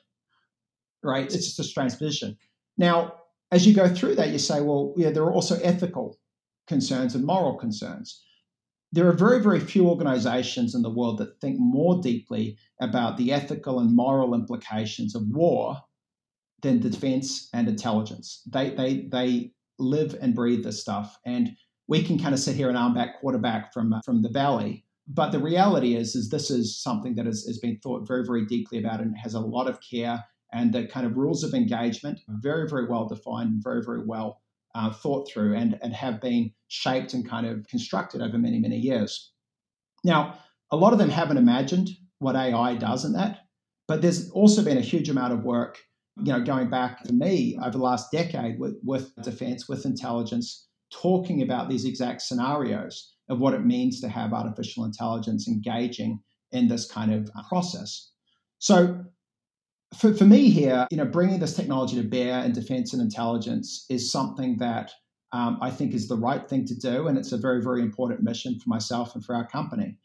[1.03, 1.25] right?
[1.25, 2.37] It's just a strange position.
[2.77, 3.15] Now,
[3.51, 6.19] as you go through that, you say, well, yeah, there are also ethical
[6.67, 8.25] concerns and moral concerns
[8.95, 13.33] there are very, very few organizations in the world that think more deeply about the
[13.33, 15.79] ethical and moral implications of war
[16.63, 18.43] than defense and intelligence.
[18.47, 21.19] They, they, they live and breathe this stuff.
[21.27, 21.57] And
[21.89, 25.33] we can kind of sit here and arm back quarterback from, from the valley, but
[25.33, 28.79] the reality is, is this is something that has, has been thought very, very deeply
[28.79, 30.25] about and has a lot of care.
[30.53, 34.41] And the kind of rules of engagement very, very well defined and very, very well
[34.75, 38.77] uh, thought through and, and have been shaped and kind of constructed over many, many
[38.77, 39.33] years.
[40.03, 40.39] Now,
[40.71, 43.41] a lot of them haven't imagined what AI does in that,
[43.87, 45.79] but there's also been a huge amount of work,
[46.19, 50.67] you know, going back to me over the last decade with, with defense, with intelligence,
[50.93, 56.21] talking about these exact scenarios of what it means to have artificial intelligence engaging
[56.53, 58.11] in this kind of process.
[58.59, 59.05] So,
[59.97, 63.87] for, for me here, you know, bringing this technology to bear in defense and intelligence
[63.89, 64.93] is something that
[65.33, 68.23] um, I think is the right thing to do, and it's a very, very important
[68.23, 69.97] mission for myself and for our company.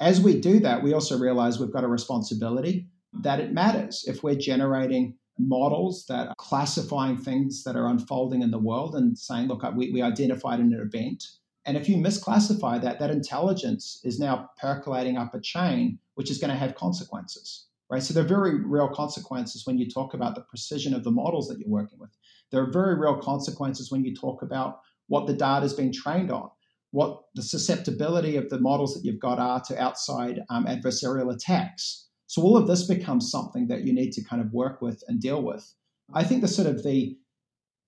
[0.00, 2.88] As we do that, we also realize we've got a responsibility
[3.20, 4.04] that it matters.
[4.06, 9.16] If we're generating models that are classifying things that are unfolding in the world and
[9.16, 11.24] saying, look, we, we identified an event
[11.64, 16.38] and if you misclassify that, that intelligence is now percolating up a chain, which is
[16.38, 18.02] going to have consequences, right?
[18.02, 21.46] So there are very real consequences when you talk about the precision of the models
[21.48, 22.08] that you're working with.
[22.50, 26.30] There are very real consequences when you talk about what the data has been trained
[26.30, 26.48] on,
[26.92, 32.08] what the susceptibility of the models that you've got are to outside um, adversarial attacks.
[32.28, 35.20] So all of this becomes something that you need to kind of work with and
[35.20, 35.74] deal with.
[36.14, 37.18] I think the sort of the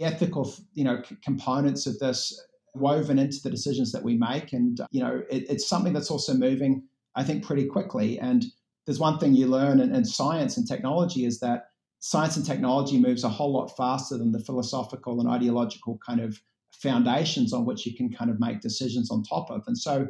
[0.00, 2.38] ethical, you know, c- components of this
[2.74, 4.52] woven into the decisions that we make.
[4.52, 6.82] And, you know, it, it's something that's also moving,
[7.14, 8.18] I think, pretty quickly.
[8.18, 8.44] And
[8.86, 11.66] there's one thing you learn in, in science and technology is that
[12.00, 16.40] science and technology moves a whole lot faster than the philosophical and ideological kind of
[16.72, 19.62] foundations on which you can kind of make decisions on top of.
[19.66, 20.08] And so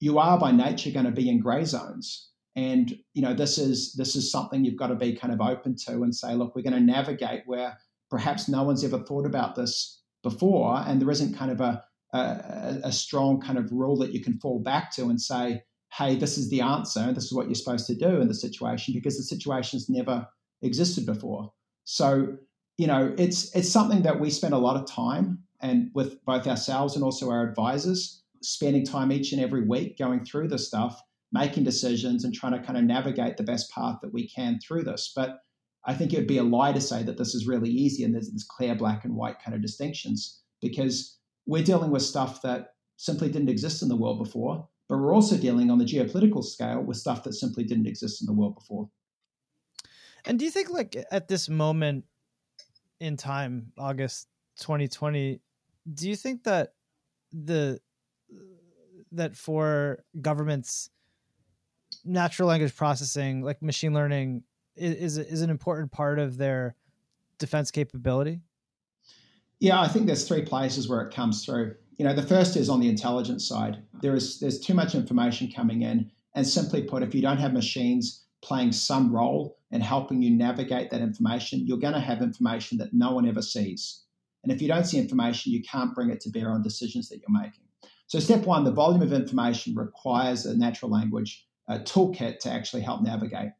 [0.00, 2.30] you are by nature going to be in gray zones.
[2.56, 5.76] And you know this is this is something you've got to be kind of open
[5.86, 7.78] to and say, look, we're going to navigate where
[8.10, 12.80] perhaps no one's ever thought about this before, and there isn't kind of a a,
[12.84, 16.36] a, strong kind of rule that you can fall back to and say, hey, this
[16.36, 19.22] is the answer, this is what you're supposed to do in the situation, because the
[19.22, 20.26] situation's never
[20.62, 21.52] existed before.
[21.84, 22.36] So,
[22.76, 26.46] you know, it's it's something that we spend a lot of time and with both
[26.46, 31.00] ourselves and also our advisors, spending time each and every week going through this stuff,
[31.32, 34.84] making decisions and trying to kind of navigate the best path that we can through
[34.84, 35.12] this.
[35.14, 35.40] But
[35.84, 38.14] I think it would be a lie to say that this is really easy and
[38.14, 42.74] there's this clear black and white kind of distinctions because we're dealing with stuff that
[42.96, 46.82] simply didn't exist in the world before, but we're also dealing on the geopolitical scale
[46.82, 48.88] with stuff that simply didn't exist in the world before.
[50.24, 52.04] And do you think, like, at this moment
[53.00, 54.28] in time, August
[54.60, 55.40] 2020,
[55.94, 56.74] do you think that
[57.32, 57.80] the
[59.12, 60.90] that for governments
[62.04, 64.42] natural language processing like machine learning
[64.76, 66.74] is is an important part of their
[67.38, 68.40] defense capability
[69.60, 71.74] yeah, I think there's three places where it comes through.
[71.98, 73.82] You know, the first is on the intelligence side.
[74.00, 77.52] There is there's too much information coming in, and simply put, if you don't have
[77.52, 82.78] machines playing some role in helping you navigate that information, you're going to have information
[82.78, 84.04] that no one ever sees.
[84.44, 87.18] And if you don't see information, you can't bring it to bear on decisions that
[87.18, 87.64] you're making.
[88.06, 92.82] So, step one, the volume of information requires a natural language uh, toolkit to actually
[92.82, 93.50] help navigate.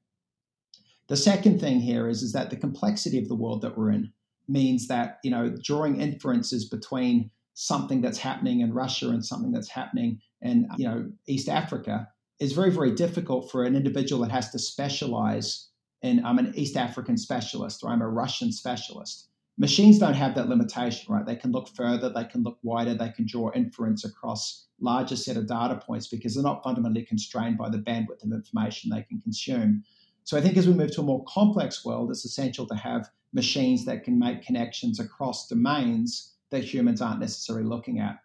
[1.09, 4.13] The second thing here is, is that the complexity of the world that we're in
[4.47, 9.69] means that you know drawing inferences between something that's happening in Russia and something that's
[9.69, 14.51] happening in you know East Africa is very very difficult for an individual that has
[14.51, 15.67] to specialize
[16.03, 19.27] in I'm an East African specialist or I'm a Russian specialist.
[19.59, 21.27] Machines don't have that limitation, right?
[21.27, 25.37] They can look further, they can look wider, they can draw inference across larger set
[25.37, 29.21] of data points because they're not fundamentally constrained by the bandwidth of information they can
[29.21, 29.83] consume.
[30.23, 33.11] So I think as we move to a more complex world, it's essential to have
[33.33, 38.19] machines that can make connections across domains that humans aren't necessarily looking at.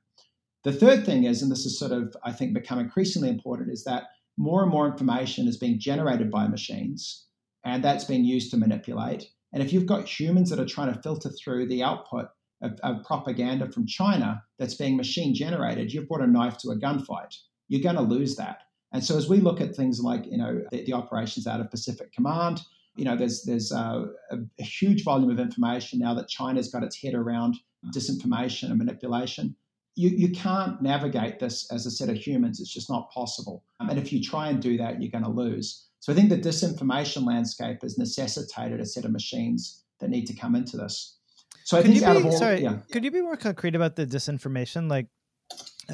[0.63, 3.83] The third thing is, and this is sort of, I think, become increasingly important, is
[3.83, 4.03] that
[4.37, 7.25] more and more information is being generated by machines,
[7.65, 9.29] and that's being used to manipulate.
[9.51, 12.27] And if you've got humans that are trying to filter through the output
[12.61, 16.77] of, of propaganda from China that's being machine generated, you've brought a knife to a
[16.77, 17.35] gunfight.
[17.67, 18.59] You're going to lose that.
[18.93, 21.69] And so, as we look at things like, you know, the, the operations out of
[21.71, 22.61] Pacific Command,
[22.95, 26.83] you know, there's there's a, a, a huge volume of information now that China's got
[26.83, 27.57] its head around
[27.91, 29.55] disinformation and manipulation.
[29.95, 32.59] You, you can't navigate this as a set of humans.
[32.59, 33.63] It's just not possible.
[33.79, 35.87] Um, and if you try and do that, you're going to lose.
[35.99, 40.33] So I think the disinformation landscape has necessitated a set of machines that need to
[40.33, 41.17] come into this.
[41.63, 42.79] So I could think you be, all, sorry, yeah.
[42.91, 44.89] could you be more concrete about the disinformation?
[44.89, 45.07] Like,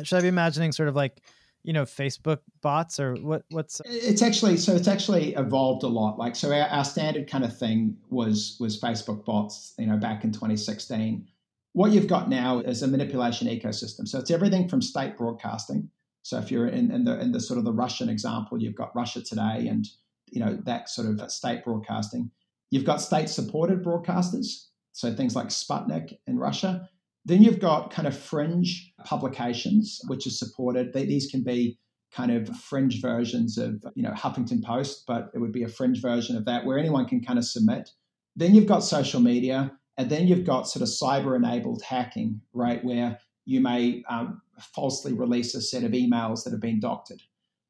[0.04, 1.22] should I be imagining sort of like
[1.64, 6.18] you know facebook bots or what what's it's actually so it's actually evolved a lot
[6.18, 10.24] like so our, our, standard kind of thing was was facebook bots you know back
[10.24, 11.28] in 2016
[11.74, 15.90] what you've got now is a manipulation ecosystem so it's everything from state broadcasting
[16.24, 18.96] So if you're in, in the in the sort of the Russian example, you've got
[18.96, 19.88] Russia Today and
[20.28, 22.32] you know that sort of state broadcasting.
[22.72, 26.88] You've got state supported broadcasters, so things like Sputnik in Russia.
[27.26, 30.94] Then you've got kind of fringe publications, which are supported.
[30.94, 31.80] They, these can be
[32.12, 36.02] kind of fringe versions of, you know, Huffington Post, but it would be a fringe
[36.02, 37.90] version of that where anyone can kind of submit.
[38.36, 42.84] Then you've got social media, and then you've got sort of cyber enabled hacking, right,
[42.86, 44.42] where you may um,
[44.74, 47.22] falsely release a set of emails that have been doctored.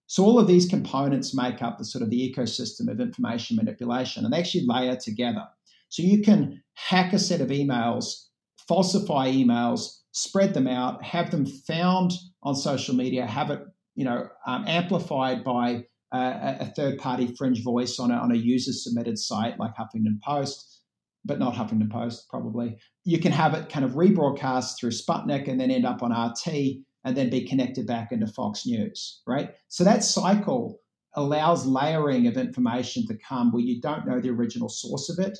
[0.05, 4.23] So all of these components make up the sort of the ecosystem of information manipulation,
[4.23, 5.47] and they actually layer together.
[5.89, 8.27] So you can hack a set of emails,
[8.67, 12.11] falsify emails, spread them out, have them found
[12.43, 13.61] on social media, have it
[13.95, 18.73] you know um, amplified by a third party fringe voice on a, on a user
[18.73, 20.78] submitted site like Huffington Post,
[21.25, 22.77] but not Huffington Post probably.
[23.03, 26.77] You can have it kind of rebroadcast through Sputnik and then end up on RT
[27.03, 29.51] and then be connected back into Fox News, right?
[29.67, 30.79] So that cycle
[31.13, 35.37] allows layering of information to come where you don't know the original source of it.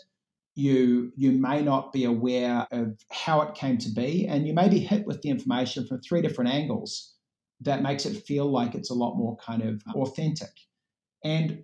[0.55, 4.67] You, you may not be aware of how it came to be, and you may
[4.67, 7.13] be hit with the information from three different angles
[7.61, 10.51] that makes it feel like it's a lot more kind of authentic.
[11.23, 11.63] And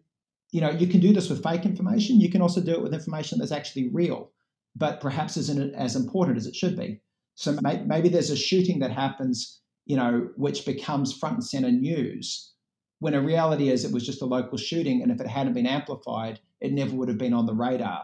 [0.56, 2.22] you know, you can do this with fake information.
[2.22, 4.32] You can also do it with information that's actually real,
[4.76, 7.02] but perhaps isn't as important as it should be.
[7.36, 12.54] So maybe there's a shooting that happens you know, which becomes front and center news
[13.00, 15.02] when a reality is it was just a local shooting.
[15.02, 18.04] And if it hadn't been amplified, it never would have been on the radar.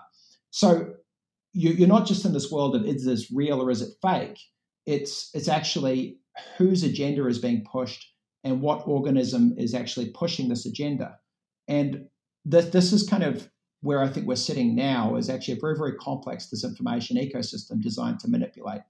[0.51, 0.93] So
[1.53, 4.39] you, are not just in this world of is this real or is it fake?
[4.85, 6.19] It's, it's actually
[6.57, 8.05] whose agenda is being pushed
[8.43, 11.17] and what organism is actually pushing this agenda.
[11.67, 12.05] And
[12.45, 13.49] this, this is kind of
[13.81, 18.19] where I think we're sitting now is actually a very, very complex disinformation ecosystem designed
[18.19, 18.81] to manipulate.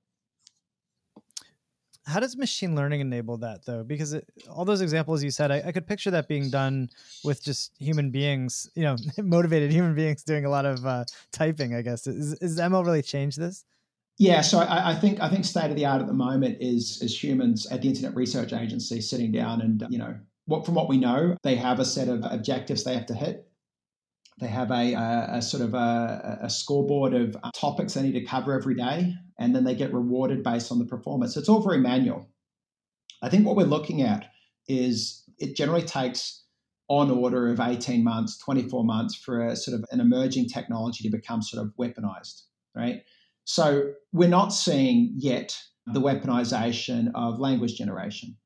[2.05, 3.83] How does machine learning enable that though?
[3.83, 6.89] Because it, all those examples you said, I, I, could picture that being done
[7.23, 11.75] with just human beings, you know, motivated human beings doing a lot of uh, typing.
[11.75, 13.65] I guess is, is ML really changed this?
[14.17, 17.01] Yeah, so I, I, think I think state of the art at the moment is
[17.01, 20.15] is humans at the Internet Research Agency sitting down and you know
[20.51, 23.47] what from what we know they have a set of objectives they have to hit.
[24.39, 28.13] They have a, a, a sort of a, a, scoreboard of uh, topics they need
[28.13, 31.37] to cover every day and then they get rewarded based on the performance.
[31.37, 32.27] It's all very manual.
[33.21, 34.31] I think what we're looking at
[34.67, 36.43] is it generally takes
[36.87, 41.15] on order of 18 months, 24 months for a sort of an emerging technology to
[41.15, 42.41] become sort of weaponized,
[42.75, 43.03] right?
[43.45, 48.37] So we're not seeing yet the weaponization of language generation.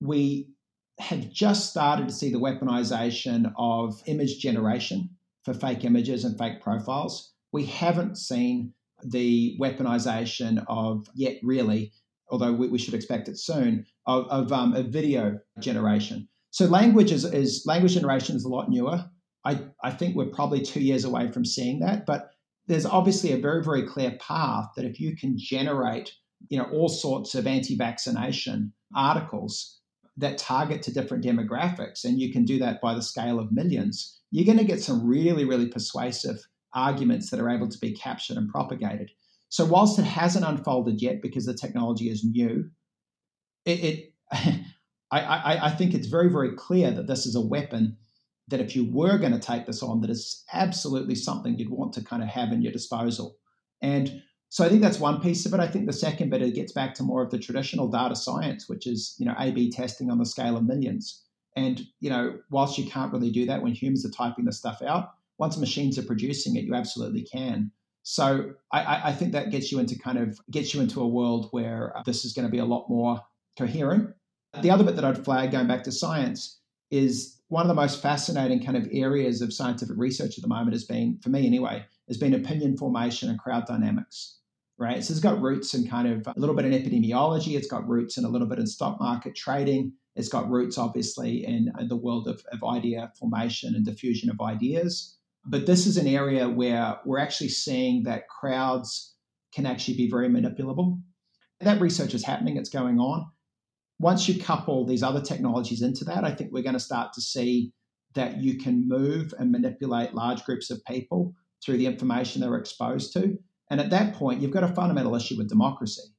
[0.00, 0.50] We
[0.98, 5.10] have just started to see the weaponization of image generation
[5.44, 7.32] for fake images and fake profiles.
[7.52, 8.72] We haven't seen
[9.04, 11.92] the weaponization of yet really,
[12.30, 16.28] although we, we should expect it soon, of, of, um, video generation.
[16.50, 19.04] So language is, is, language generation is a lot newer.
[19.44, 22.30] I, I think we're probably two years away from seeing that, but
[22.66, 26.12] there's obviously a very, very clear path that if you can generate,
[26.48, 29.76] you know, all sorts of anti-vaccination articles
[30.16, 34.20] that target to different demographics, and you can do that by the scale of millions,
[34.30, 38.36] you're going to get some really, really persuasive arguments that are able to be captured
[38.36, 39.10] and propagated.
[39.48, 42.70] So, whilst it hasn't unfolded yet because the technology is new,
[43.64, 44.12] it, it
[45.10, 47.96] I, I, I think it's very, very clear that this is a weapon
[48.48, 51.92] that if you were going to take this on, that is absolutely something you'd want
[51.94, 53.36] to kind of have in your disposal.
[53.82, 55.60] And so I think that's one piece of it.
[55.60, 58.68] I think the second bit it gets back to more of the traditional data science,
[58.68, 61.22] which is you know A/B testing on the scale of millions.
[61.56, 64.82] And you know, whilst you can't really do that when humans are typing the stuff
[64.82, 67.72] out, once machines are producing it, you absolutely can.
[68.02, 71.48] So I, I think that gets you into kind of gets you into a world
[71.50, 73.20] where uh, this is going to be a lot more
[73.58, 74.14] coherent.
[74.62, 78.00] The other bit that I'd flag going back to science is one of the most
[78.00, 81.84] fascinating kind of areas of scientific research at the moment has been, for me anyway,
[82.08, 84.38] has been opinion formation and crowd dynamics.
[84.78, 85.02] Right.
[85.02, 88.18] So it's got roots in kind of a little bit in epidemiology, it's got roots
[88.18, 92.28] in a little bit in stock market trading, it's got roots obviously in, the world
[92.28, 95.16] of, of idea formation and diffusion of ideas.
[95.46, 99.14] But this is an area where we're actually seeing that crowds
[99.54, 101.00] can actually be very manipulable.
[101.60, 103.26] That research is happening, it's going on.
[103.98, 107.22] Once you couple these other technologies into that, I think we're going to start to
[107.22, 107.72] see
[108.14, 111.34] that you can move and manipulate large groups of people
[111.66, 113.36] through the information they're exposed to.
[113.70, 116.14] And at that point, you've got a fundamental issue with democracy,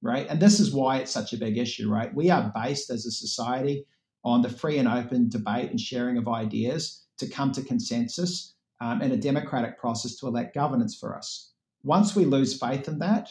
[0.00, 0.28] right?
[0.28, 2.14] And this is why it's such a big issue, right?
[2.14, 3.84] We are based as a society
[4.24, 9.02] on the free and open debate and sharing of ideas to come to consensus um,
[9.02, 11.52] and a democratic process to elect governance for us.
[11.82, 13.30] Once we lose faith in that,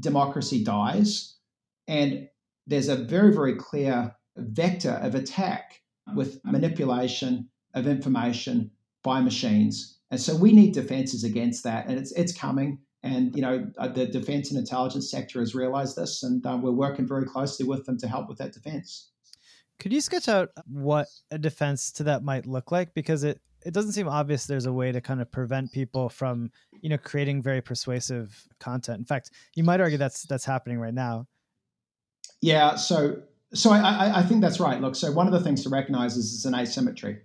[0.00, 1.36] democracy dies.
[1.88, 2.28] And
[2.66, 5.80] there's a very, very clear vector of attack
[6.14, 8.70] with manipulation of information
[9.02, 9.98] by machines.
[10.12, 12.78] And so we need defenses against that, and it's it's coming.
[13.02, 16.70] And you know, uh, the defense and intelligence sector has realized this, and um, we're
[16.70, 19.10] working very closely with them to help with that defense.
[19.80, 22.92] Could you sketch out what a defense to that might look like?
[22.92, 26.52] Because it it doesn't seem obvious there's a way to kind of prevent people from
[26.82, 28.98] you know creating very persuasive content.
[28.98, 31.26] In fact, you might argue that's that's happening right now.
[32.42, 32.76] Yeah.
[32.76, 33.22] So
[33.54, 34.78] so I, I think that's right.
[34.78, 37.20] Look, so one of the things to recognize is it's an asymmetry,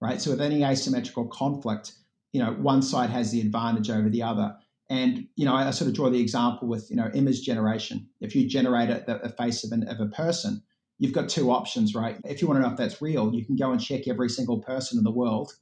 [0.00, 0.22] right?
[0.22, 1.92] So with any asymmetrical conflict,
[2.32, 4.54] you know, one side has the advantage over the other.
[4.88, 8.08] And you know, I, sort of draw the example with you know image generation.
[8.20, 10.62] If you generate a, a face of, an, of a person,
[10.98, 12.16] you've got two options, right?
[12.24, 14.60] If you want to know if that's real, you can go and check every single
[14.60, 15.52] person in the world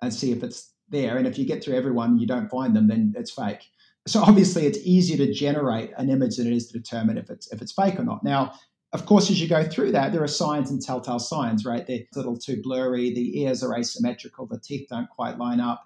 [0.00, 1.16] and see if it's there.
[1.16, 3.64] And if you get through everyone and you don't find them, then it's fake.
[4.06, 7.52] So obviously, it's easier to generate an image than it is to determine if it's
[7.52, 8.22] if it's fake or not.
[8.22, 8.52] Now,
[8.92, 11.86] of course, as you go through that, there are signs and telltale signs, right?
[11.86, 15.84] They're a little too blurry, the ears are asymmetrical, the teeth don't quite line up,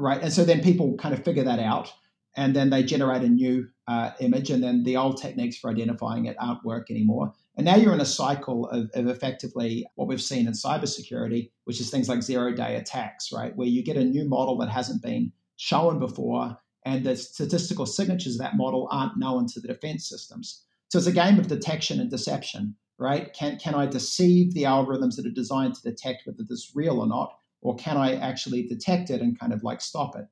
[0.00, 0.22] right?
[0.22, 1.92] And so then people kind of figure that out
[2.36, 6.26] and then they generate a new uh, image, and then the old techniques for identifying
[6.26, 7.32] it aren't work anymore.
[7.56, 11.80] And now you're in a cycle of, of effectively what we've seen in cybersecurity, which
[11.80, 13.54] is things like zero day attacks, right?
[13.56, 18.36] Where you get a new model that hasn't been shown before, and the statistical signatures
[18.36, 20.64] of that model aren't known to the defense systems.
[20.88, 23.32] So it's a game of detection and deception, right?
[23.34, 27.00] Can, can I deceive the algorithms that are designed to detect whether this is real
[27.00, 27.39] or not?
[27.62, 30.26] Or can I actually detect it and kind of like stop it?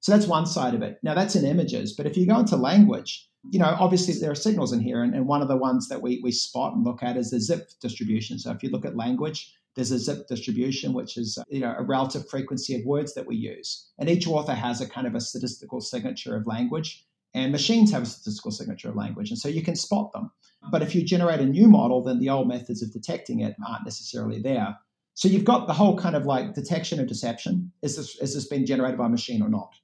[0.00, 0.98] So that's one side of it.
[1.02, 4.36] Now that's in images, but if you go into language, you know, obviously there are
[4.36, 7.02] signals in here, and, and one of the ones that we, we spot and look
[7.02, 8.38] at is the Zipf distribution.
[8.38, 11.82] So if you look at language, there's a Zipf distribution, which is you know a
[11.82, 15.20] relative frequency of words that we use, and each author has a kind of a
[15.20, 17.06] statistical signature of language.
[17.32, 20.32] And machines have a statistical signature of language, and so you can spot them.
[20.70, 23.84] But if you generate a new model, then the old methods of detecting it aren't
[23.84, 24.76] necessarily there.
[25.20, 27.70] So you've got the whole kind of like detection of deception.
[27.82, 29.74] Is this is this being generated by a machine or not?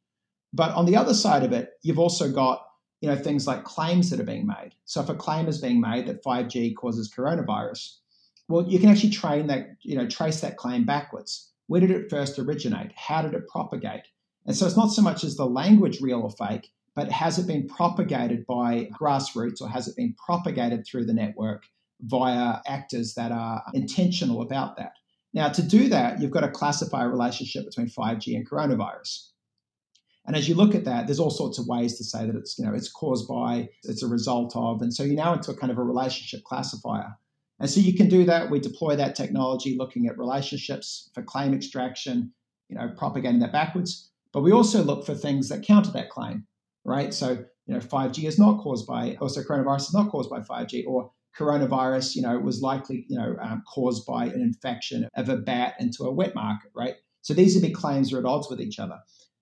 [0.55, 2.67] But on the other side of it, you've also got
[3.03, 4.71] you know things like claims that are being made.
[4.87, 7.97] So if a claim is being made that 5G causes coronavirus,
[8.49, 11.53] well, you can actually train that you know trace that claim backwards.
[11.67, 12.93] Where did it first originate?
[12.97, 14.07] How did it propagate?
[14.47, 17.47] And so it's not so much as the language real or fake, but has it
[17.47, 21.67] been propagated by grassroots or has it been propagated through the network
[22.01, 24.93] via actors that are intentional about that?
[25.37, 29.29] Now, to do that, you've got to classify a relationship between 5G and coronavirus.
[30.27, 32.59] And as you look at that, there's all sorts of ways to say that it's,
[32.59, 34.81] you know, it's caused by, it's a result of.
[34.81, 37.19] And so you're now into a kind of a relationship classifier.
[37.61, 38.51] And so you can do that.
[38.51, 42.33] We deploy that technology looking at relationships for claim extraction,
[42.71, 44.11] you know, propagating that backwards.
[44.33, 46.47] But we also look for things that counter that claim
[46.87, 47.13] right?
[47.13, 47.33] So,
[47.67, 51.11] you know, 5G is not caused by, also coronavirus is not caused by 5G, or
[51.39, 55.75] coronavirus, you know, was likely, you know, um, caused by an infection of a bat
[55.79, 56.95] into a wet market, right?
[57.23, 58.99] So these would be claims that are at odds with each other.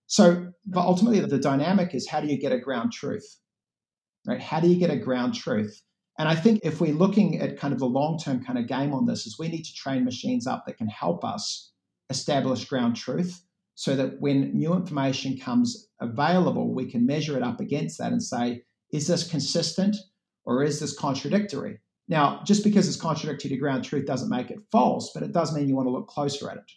[0.06, 3.38] So, but ultimately, the dynamic is how do you get a ground truth,
[4.26, 4.40] right?
[4.40, 5.82] How do you get a ground truth?
[6.18, 8.92] And I think if we're looking at kind of the long term kind of game
[8.92, 11.72] on this, is we need to train machines up that can help us
[12.10, 13.42] establish ground truth
[13.74, 18.22] so that when new information comes available, we can measure it up against that and
[18.22, 19.96] say, is this consistent
[20.44, 21.80] or is this contradictory?
[22.08, 25.54] Now, just because it's contradictory to ground truth doesn't make it false, but it does
[25.54, 26.70] mean you want to look closer at it.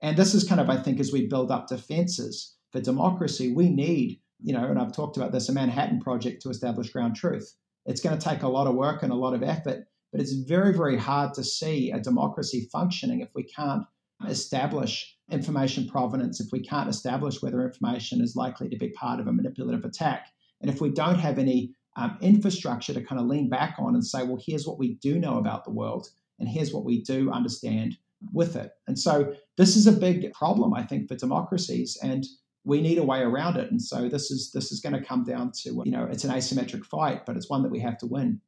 [0.00, 3.68] And this is kind of, I think, as we build up defenses for democracy, we
[3.68, 7.54] need, you know, and I've talked about this, a Manhattan Project to establish ground truth.
[7.84, 10.32] It's going to take a lot of work and a lot of effort, but it's
[10.32, 13.84] very, very hard to see a democracy functioning if we can't
[14.26, 19.26] establish information provenance, if we can't establish whether information is likely to be part of
[19.26, 20.28] a manipulative attack,
[20.60, 24.04] and if we don't have any um, infrastructure to kind of lean back on and
[24.04, 27.30] say, well, here's what we do know about the world, and here's what we do
[27.30, 27.96] understand
[28.32, 28.72] with it.
[28.86, 32.24] And so this is a big problem, I think, for democracies, and
[32.64, 33.70] we need a way around it.
[33.70, 36.30] And so this is this is going to come down to you know it's an
[36.30, 38.40] asymmetric fight, but it's one that we have to win.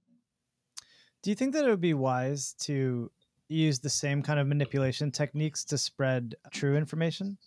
[1.22, 3.10] Do you think that it would be wise to
[3.48, 7.38] use the same kind of manipulation techniques to spread true information?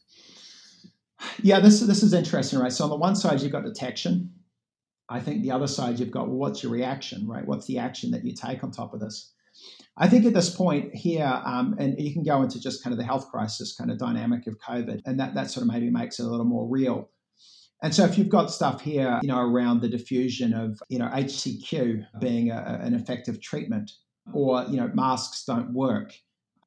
[1.44, 2.72] Yeah, this this is interesting, right?
[2.72, 4.32] So on the one side you've got detection.
[5.12, 7.46] I think the other side you've got well, what's your reaction, right?
[7.46, 9.34] What's the action that you take on top of this?
[9.98, 12.98] I think at this point here, um, and you can go into just kind of
[12.98, 16.20] the health crisis kind of dynamic of COVID, and that that sort of maybe makes
[16.20, 17.10] it a little more real.
[17.84, 21.08] And so if you've got stuff here, you know, around the diffusion of, you know,
[21.08, 23.92] HCQ being a, an effective treatment,
[24.34, 26.14] or you know masks don't work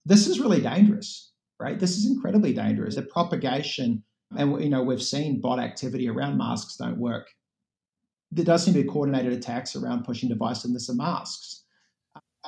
[0.05, 4.03] this is really dangerous right this is incredibly dangerous the propagation
[4.37, 7.29] and you know we've seen bot activity around masks don't work
[8.35, 11.63] there does seem to be coordinated attacks around pushing divisiveness of masks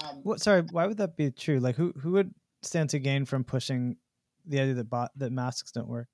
[0.02, 1.60] Um, well, sorry, why would that be true?
[1.60, 3.96] Like, who who would stand to gain from pushing
[4.44, 6.08] the idea that bot, that masks don't work?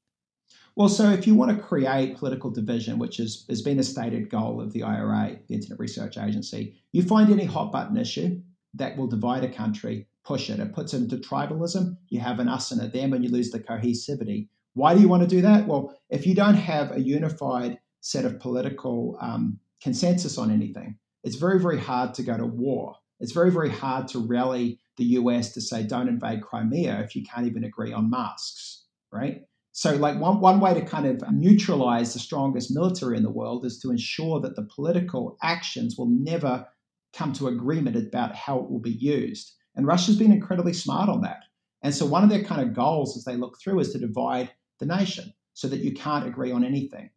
[0.76, 4.30] Well, so if you want to create political division, which is, has been a stated
[4.30, 8.40] goal of the IRA, the Internet Research Agency, you find any hot button issue
[8.74, 10.60] that will divide a country, push it.
[10.60, 11.96] It puts it into tribalism.
[12.08, 14.48] You have an us and a them, and you lose the cohesivity.
[14.74, 15.66] Why do you want to do that?
[15.66, 21.36] Well, if you don't have a unified set of political um, consensus on anything, it's
[21.36, 22.96] very, very hard to go to war.
[23.20, 27.24] It's very, very hard to rally the US to say, don't invade Crimea if you
[27.24, 29.42] can't even agree on masks, right?
[29.74, 33.64] So, like one, one way to kind of neutralize the strongest military in the world
[33.64, 36.66] is to ensure that the political actions will never
[37.14, 39.52] come to agreement about how it will be used.
[39.74, 41.44] And Russia's been incredibly smart on that.
[41.82, 44.50] And so, one of their kind of goals as they look through is to divide
[44.78, 47.08] the nation so that you can't agree on anything.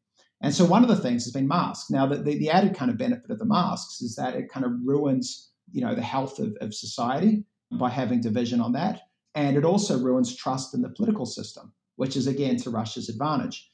[0.41, 1.89] And so, one of the things has been masks.
[1.89, 4.65] Now, the, the, the added kind of benefit of the masks is that it kind
[4.65, 9.01] of ruins, you know, the health of, of society by having division on that.
[9.33, 13.69] And it also ruins trust in the political system which is again to Russia's advantage.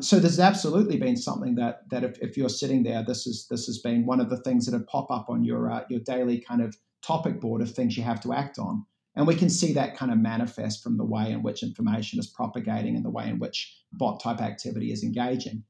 [0.00, 3.66] So there's absolutely been something that that if, if you're sitting there, this is this
[3.66, 6.38] has been one of the things that have pop up on your uh, your daily
[6.38, 8.84] kind of topic board of things you have to act on.
[9.14, 12.26] And we can see that kind of manifest from the way in which information is
[12.26, 15.64] propagating and the way in which bot type activity is engaging.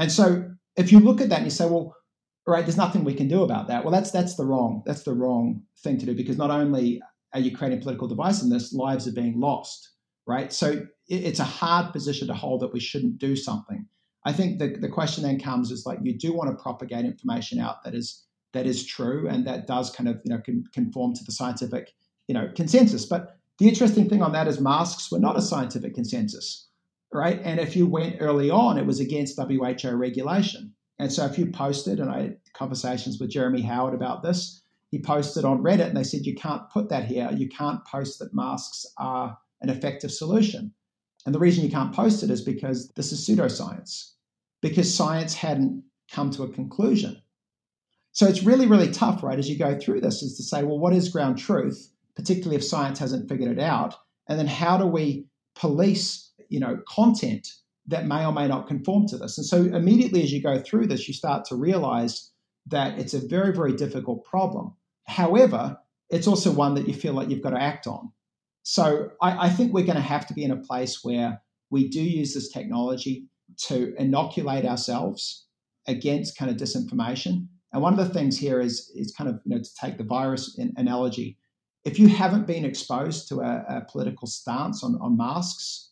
[0.00, 1.94] And so if you look at that and you say, well,
[2.46, 3.84] right, there's nothing we can do about that.
[3.84, 7.00] Well, that's that's the wrong that's the wrong thing to do because not only
[7.32, 9.90] are you creating political divisiveness, lives are being lost
[10.30, 10.52] right?
[10.52, 13.84] So it's a hard position to hold that we shouldn't do something.
[14.24, 17.58] I think the, the question then comes is like you do want to propagate information
[17.58, 21.14] out that is that is true and that does kind of you know con- conform
[21.14, 21.90] to the scientific
[22.28, 23.06] you know consensus.
[23.06, 26.68] But the interesting thing on that is masks were not a scientific consensus,
[27.12, 27.40] right?
[27.42, 30.74] And if you went early on, it was against WHO regulation.
[30.98, 35.00] And so if you posted, and I had conversations with Jeremy Howard about this, he
[35.00, 37.30] posted on Reddit and they said you can't put that here.
[37.32, 40.74] You can't post that masks are an effective solution.
[41.24, 44.12] And the reason you can't post it is because this is pseudoscience,
[44.62, 47.20] because science hadn't come to a conclusion.
[48.12, 50.78] So it's really, really tough, right, as you go through this, is to say, well,
[50.78, 53.94] what is ground truth, particularly if science hasn't figured it out?
[54.28, 57.48] And then how do we police, you know, content
[57.86, 59.38] that may or may not conform to this?
[59.38, 62.30] And so immediately as you go through this, you start to realize
[62.66, 64.74] that it's a very, very difficult problem.
[65.06, 65.78] However,
[66.10, 68.12] it's also one that you feel like you've got to act on.
[68.62, 71.40] So I, I think we're going to have to be in a place where
[71.70, 73.28] we do use this technology
[73.68, 75.46] to inoculate ourselves
[75.86, 77.46] against kind of disinformation.
[77.72, 80.04] And one of the things here is is kind of you know to take the
[80.04, 81.38] virus analogy.
[81.84, 85.89] If you haven't been exposed to a, a political stance on, on masks,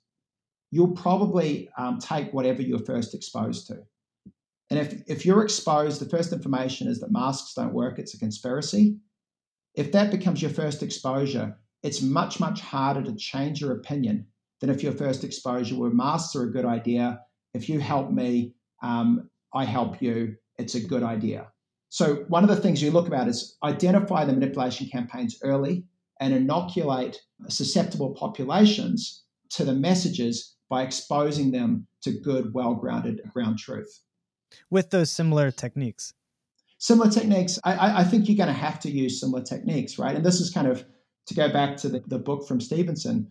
[0.70, 3.78] you'll probably um, take whatever you're first exposed to.
[4.70, 8.18] And if, if you're exposed, the first information is that masks don't work, it's a
[8.18, 8.98] conspiracy.
[9.74, 14.26] If that becomes your first exposure, it's much, much harder to change your opinion
[14.60, 17.20] than if your first exposure were masks are a good idea.
[17.54, 20.36] If you help me, um, I help you.
[20.58, 21.48] It's a good idea.
[21.90, 25.84] So, one of the things you look about is identify the manipulation campaigns early
[26.20, 33.58] and inoculate susceptible populations to the messages by exposing them to good, well grounded ground
[33.58, 34.02] truth.
[34.70, 36.12] With those similar techniques?
[36.78, 37.58] Similar techniques.
[37.64, 40.14] I, I think you're going to have to use similar techniques, right?
[40.14, 40.84] And this is kind of
[41.26, 43.28] to go back to the, the book from Stephenson.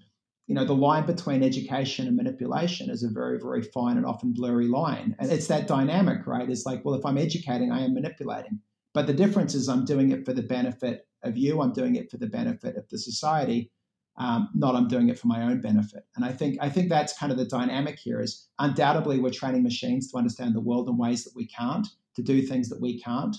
[0.47, 4.33] you know, the line between education and manipulation is a very, very fine and often
[4.33, 5.15] blurry line.
[5.19, 6.49] And it's that dynamic, right?
[6.49, 8.59] It's like, well, if I'm educating, I am manipulating.
[8.93, 12.09] But the difference is I'm doing it for the benefit of you, I'm doing it
[12.09, 13.71] for the benefit of the society.
[14.17, 16.05] Um, not I'm doing it for my own benefit.
[16.15, 19.63] And I think I think that's kind of the dynamic here is undoubtedly we're training
[19.63, 22.99] machines to understand the world in ways that we can't, to do things that we
[22.99, 23.35] can't.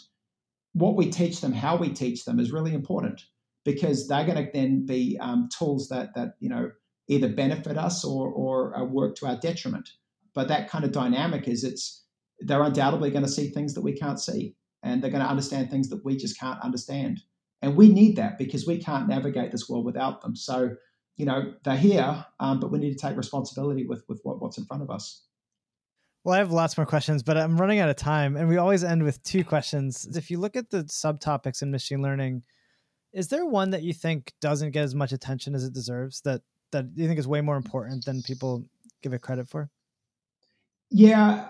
[0.75, 3.23] What we teach them, how we teach them is really important
[3.65, 6.71] because they're going to then be um, tools that that you know
[7.09, 9.91] either benefit us or or work to our detriment.
[10.35, 12.05] But that kind of dynamic is it's
[12.41, 15.71] they're undoubtedly going to see things that we can't see, and they're going to understand
[15.71, 17.21] things that we just can't understand.
[17.63, 20.37] And we need that because we can't navigate this world without them.
[20.37, 20.77] So,
[21.17, 24.59] you know, they're here, um, but we need to take responsibility with with what, what's
[24.59, 25.25] in front of us.
[26.25, 28.85] Well, I have lots more questions, but I'm running out of time, and we always
[28.85, 30.07] end with two questions.
[30.17, 32.43] If you look at the subtopics in machine learning,
[33.13, 36.43] is there one that you think doesn't get as much attention as it deserves that
[36.73, 38.65] that you think is way more important than people
[39.03, 39.71] give it credit for?
[40.91, 41.47] Yeah,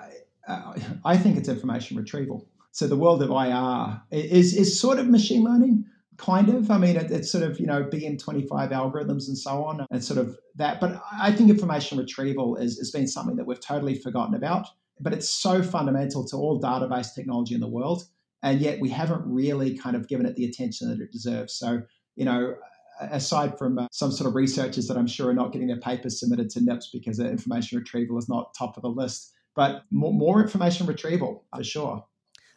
[0.47, 2.49] uh, I think it's information retrieval.
[2.73, 5.85] So the world of IR is is sort of machine learning,
[6.19, 6.71] kind of.
[6.71, 10.19] I mean, it, it's sort of you know BM25 algorithms and so on, and sort
[10.19, 10.81] of that.
[10.81, 14.67] But I think information retrieval is has been something that we've totally forgotten about.
[15.01, 18.03] But it's so fundamental to all database technology in the world
[18.43, 21.55] and yet we haven't really kind of given it the attention that it deserves.
[21.55, 21.83] So
[22.19, 22.57] you know,
[23.01, 26.19] aside from uh, some sort of researchers that I'm sure are not getting their papers
[26.19, 30.43] submitted to NIPS because information retrieval is not top of the list, but more, more
[30.43, 32.05] information retrieval for sure.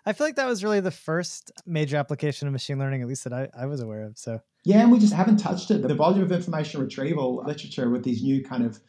[0.05, 3.23] I feel like that was really the first major application of machine learning, at least
[3.25, 4.17] that I, I was aware of.
[4.17, 5.81] So yeah, and we just haven't touched it.
[5.81, 8.79] The volume of information retrieval literature with these new kind of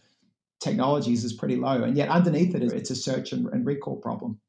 [0.61, 4.41] technologies is pretty low, and yet underneath it, it's a search and, and recall problem.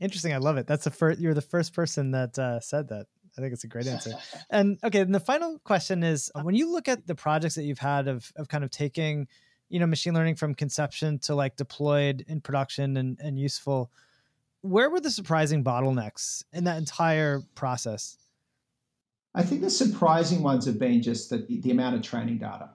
[0.00, 0.32] Interesting.
[0.32, 0.66] I love it.
[0.66, 1.20] That's the first.
[1.20, 3.06] You're the first person that uh, said that.
[3.36, 4.12] I think it's a great answer.
[4.50, 7.78] And okay, and the final question is: when you look at the projects that you've
[7.78, 9.28] had of of kind of taking,
[9.68, 13.90] you know, machine learning from conception to like deployed in production and and useful,
[14.64, 18.16] where were the surprising bottlenecks in that entire process?
[19.34, 22.70] I think the surprising ones have been just the, the amount of training data,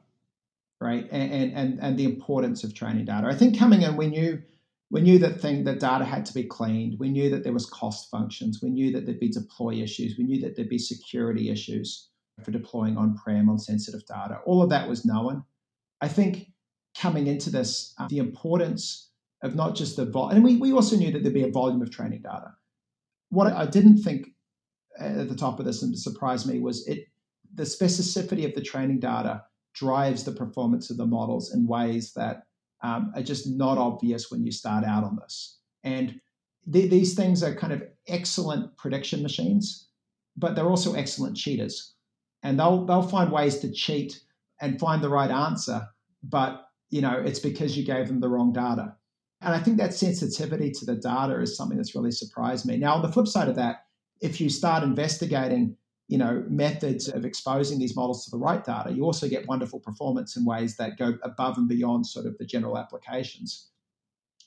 [0.80, 3.28] right, and and and the importance of training data.
[3.28, 4.42] I think coming in, we knew
[4.92, 7.00] we knew that thing that data had to be cleaned.
[7.00, 8.60] We knew that there was cost functions.
[8.62, 10.16] We knew that there'd be deploy issues.
[10.18, 12.10] We knew that there'd be security issues
[12.44, 14.40] for deploying on-prem on sensitive data.
[14.46, 15.44] All of that was known.
[16.02, 16.52] I think
[16.98, 19.09] coming into this, uh, the importance
[19.42, 21.82] of not just the volume, and we, we also knew that there'd be a volume
[21.82, 22.54] of training data.
[23.30, 24.28] What I didn't think
[25.00, 27.06] at the top of this and surprised me was it
[27.54, 32.44] the specificity of the training data drives the performance of the models in ways that
[32.84, 35.60] um, are just not obvious when you start out on this.
[35.84, 36.20] And
[36.72, 39.90] th- these things are kind of excellent prediction machines,
[40.38, 41.94] but they're also excellent cheaters.
[42.44, 44.22] And they'll they'll find ways to cheat
[44.62, 45.88] and find the right answer,
[46.24, 48.96] but you know it's because you gave them the wrong data.
[49.42, 52.78] And I think that sensitivity to the data is something that's really surprised me.
[52.78, 53.86] Now, on the flip side of that,
[54.22, 55.78] if you start investigating
[56.10, 59.80] you know methods of exposing these models to the right data you also get wonderful
[59.80, 63.70] performance in ways that go above and beyond sort of the general applications.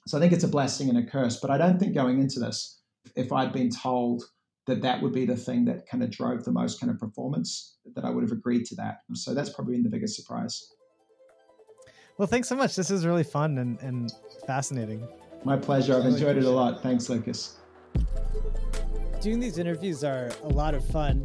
[0.08, 2.40] So i think it's a blessing and a curse but i don't think going into
[2.40, 2.80] this
[3.14, 4.24] if i'd been told
[4.66, 7.76] that that would be the thing that kind of drove the most kind of performance
[7.94, 8.98] that i would have agreed to that.
[9.14, 10.66] So that's probably been the biggest surprise
[12.22, 14.12] well thanks so much this is really fun and, and
[14.46, 15.04] fascinating
[15.44, 17.56] my pleasure i've enjoyed it a lot thanks Lukas
[19.22, 21.24] doing these interviews are a lot of fun.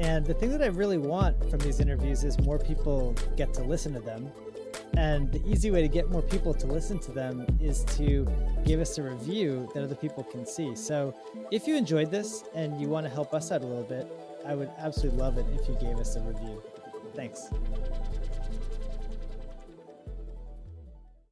[0.00, 3.62] And the thing that I really want from these interviews is more people get to
[3.62, 4.28] listen to them.
[4.96, 8.26] And the easy way to get more people to listen to them is to
[8.64, 10.74] give us a review that other people can see.
[10.74, 11.14] So
[11.52, 14.10] if you enjoyed this and you want to help us out a little bit,
[14.44, 16.60] I would absolutely love it if you gave us a review.
[17.14, 17.50] Thanks.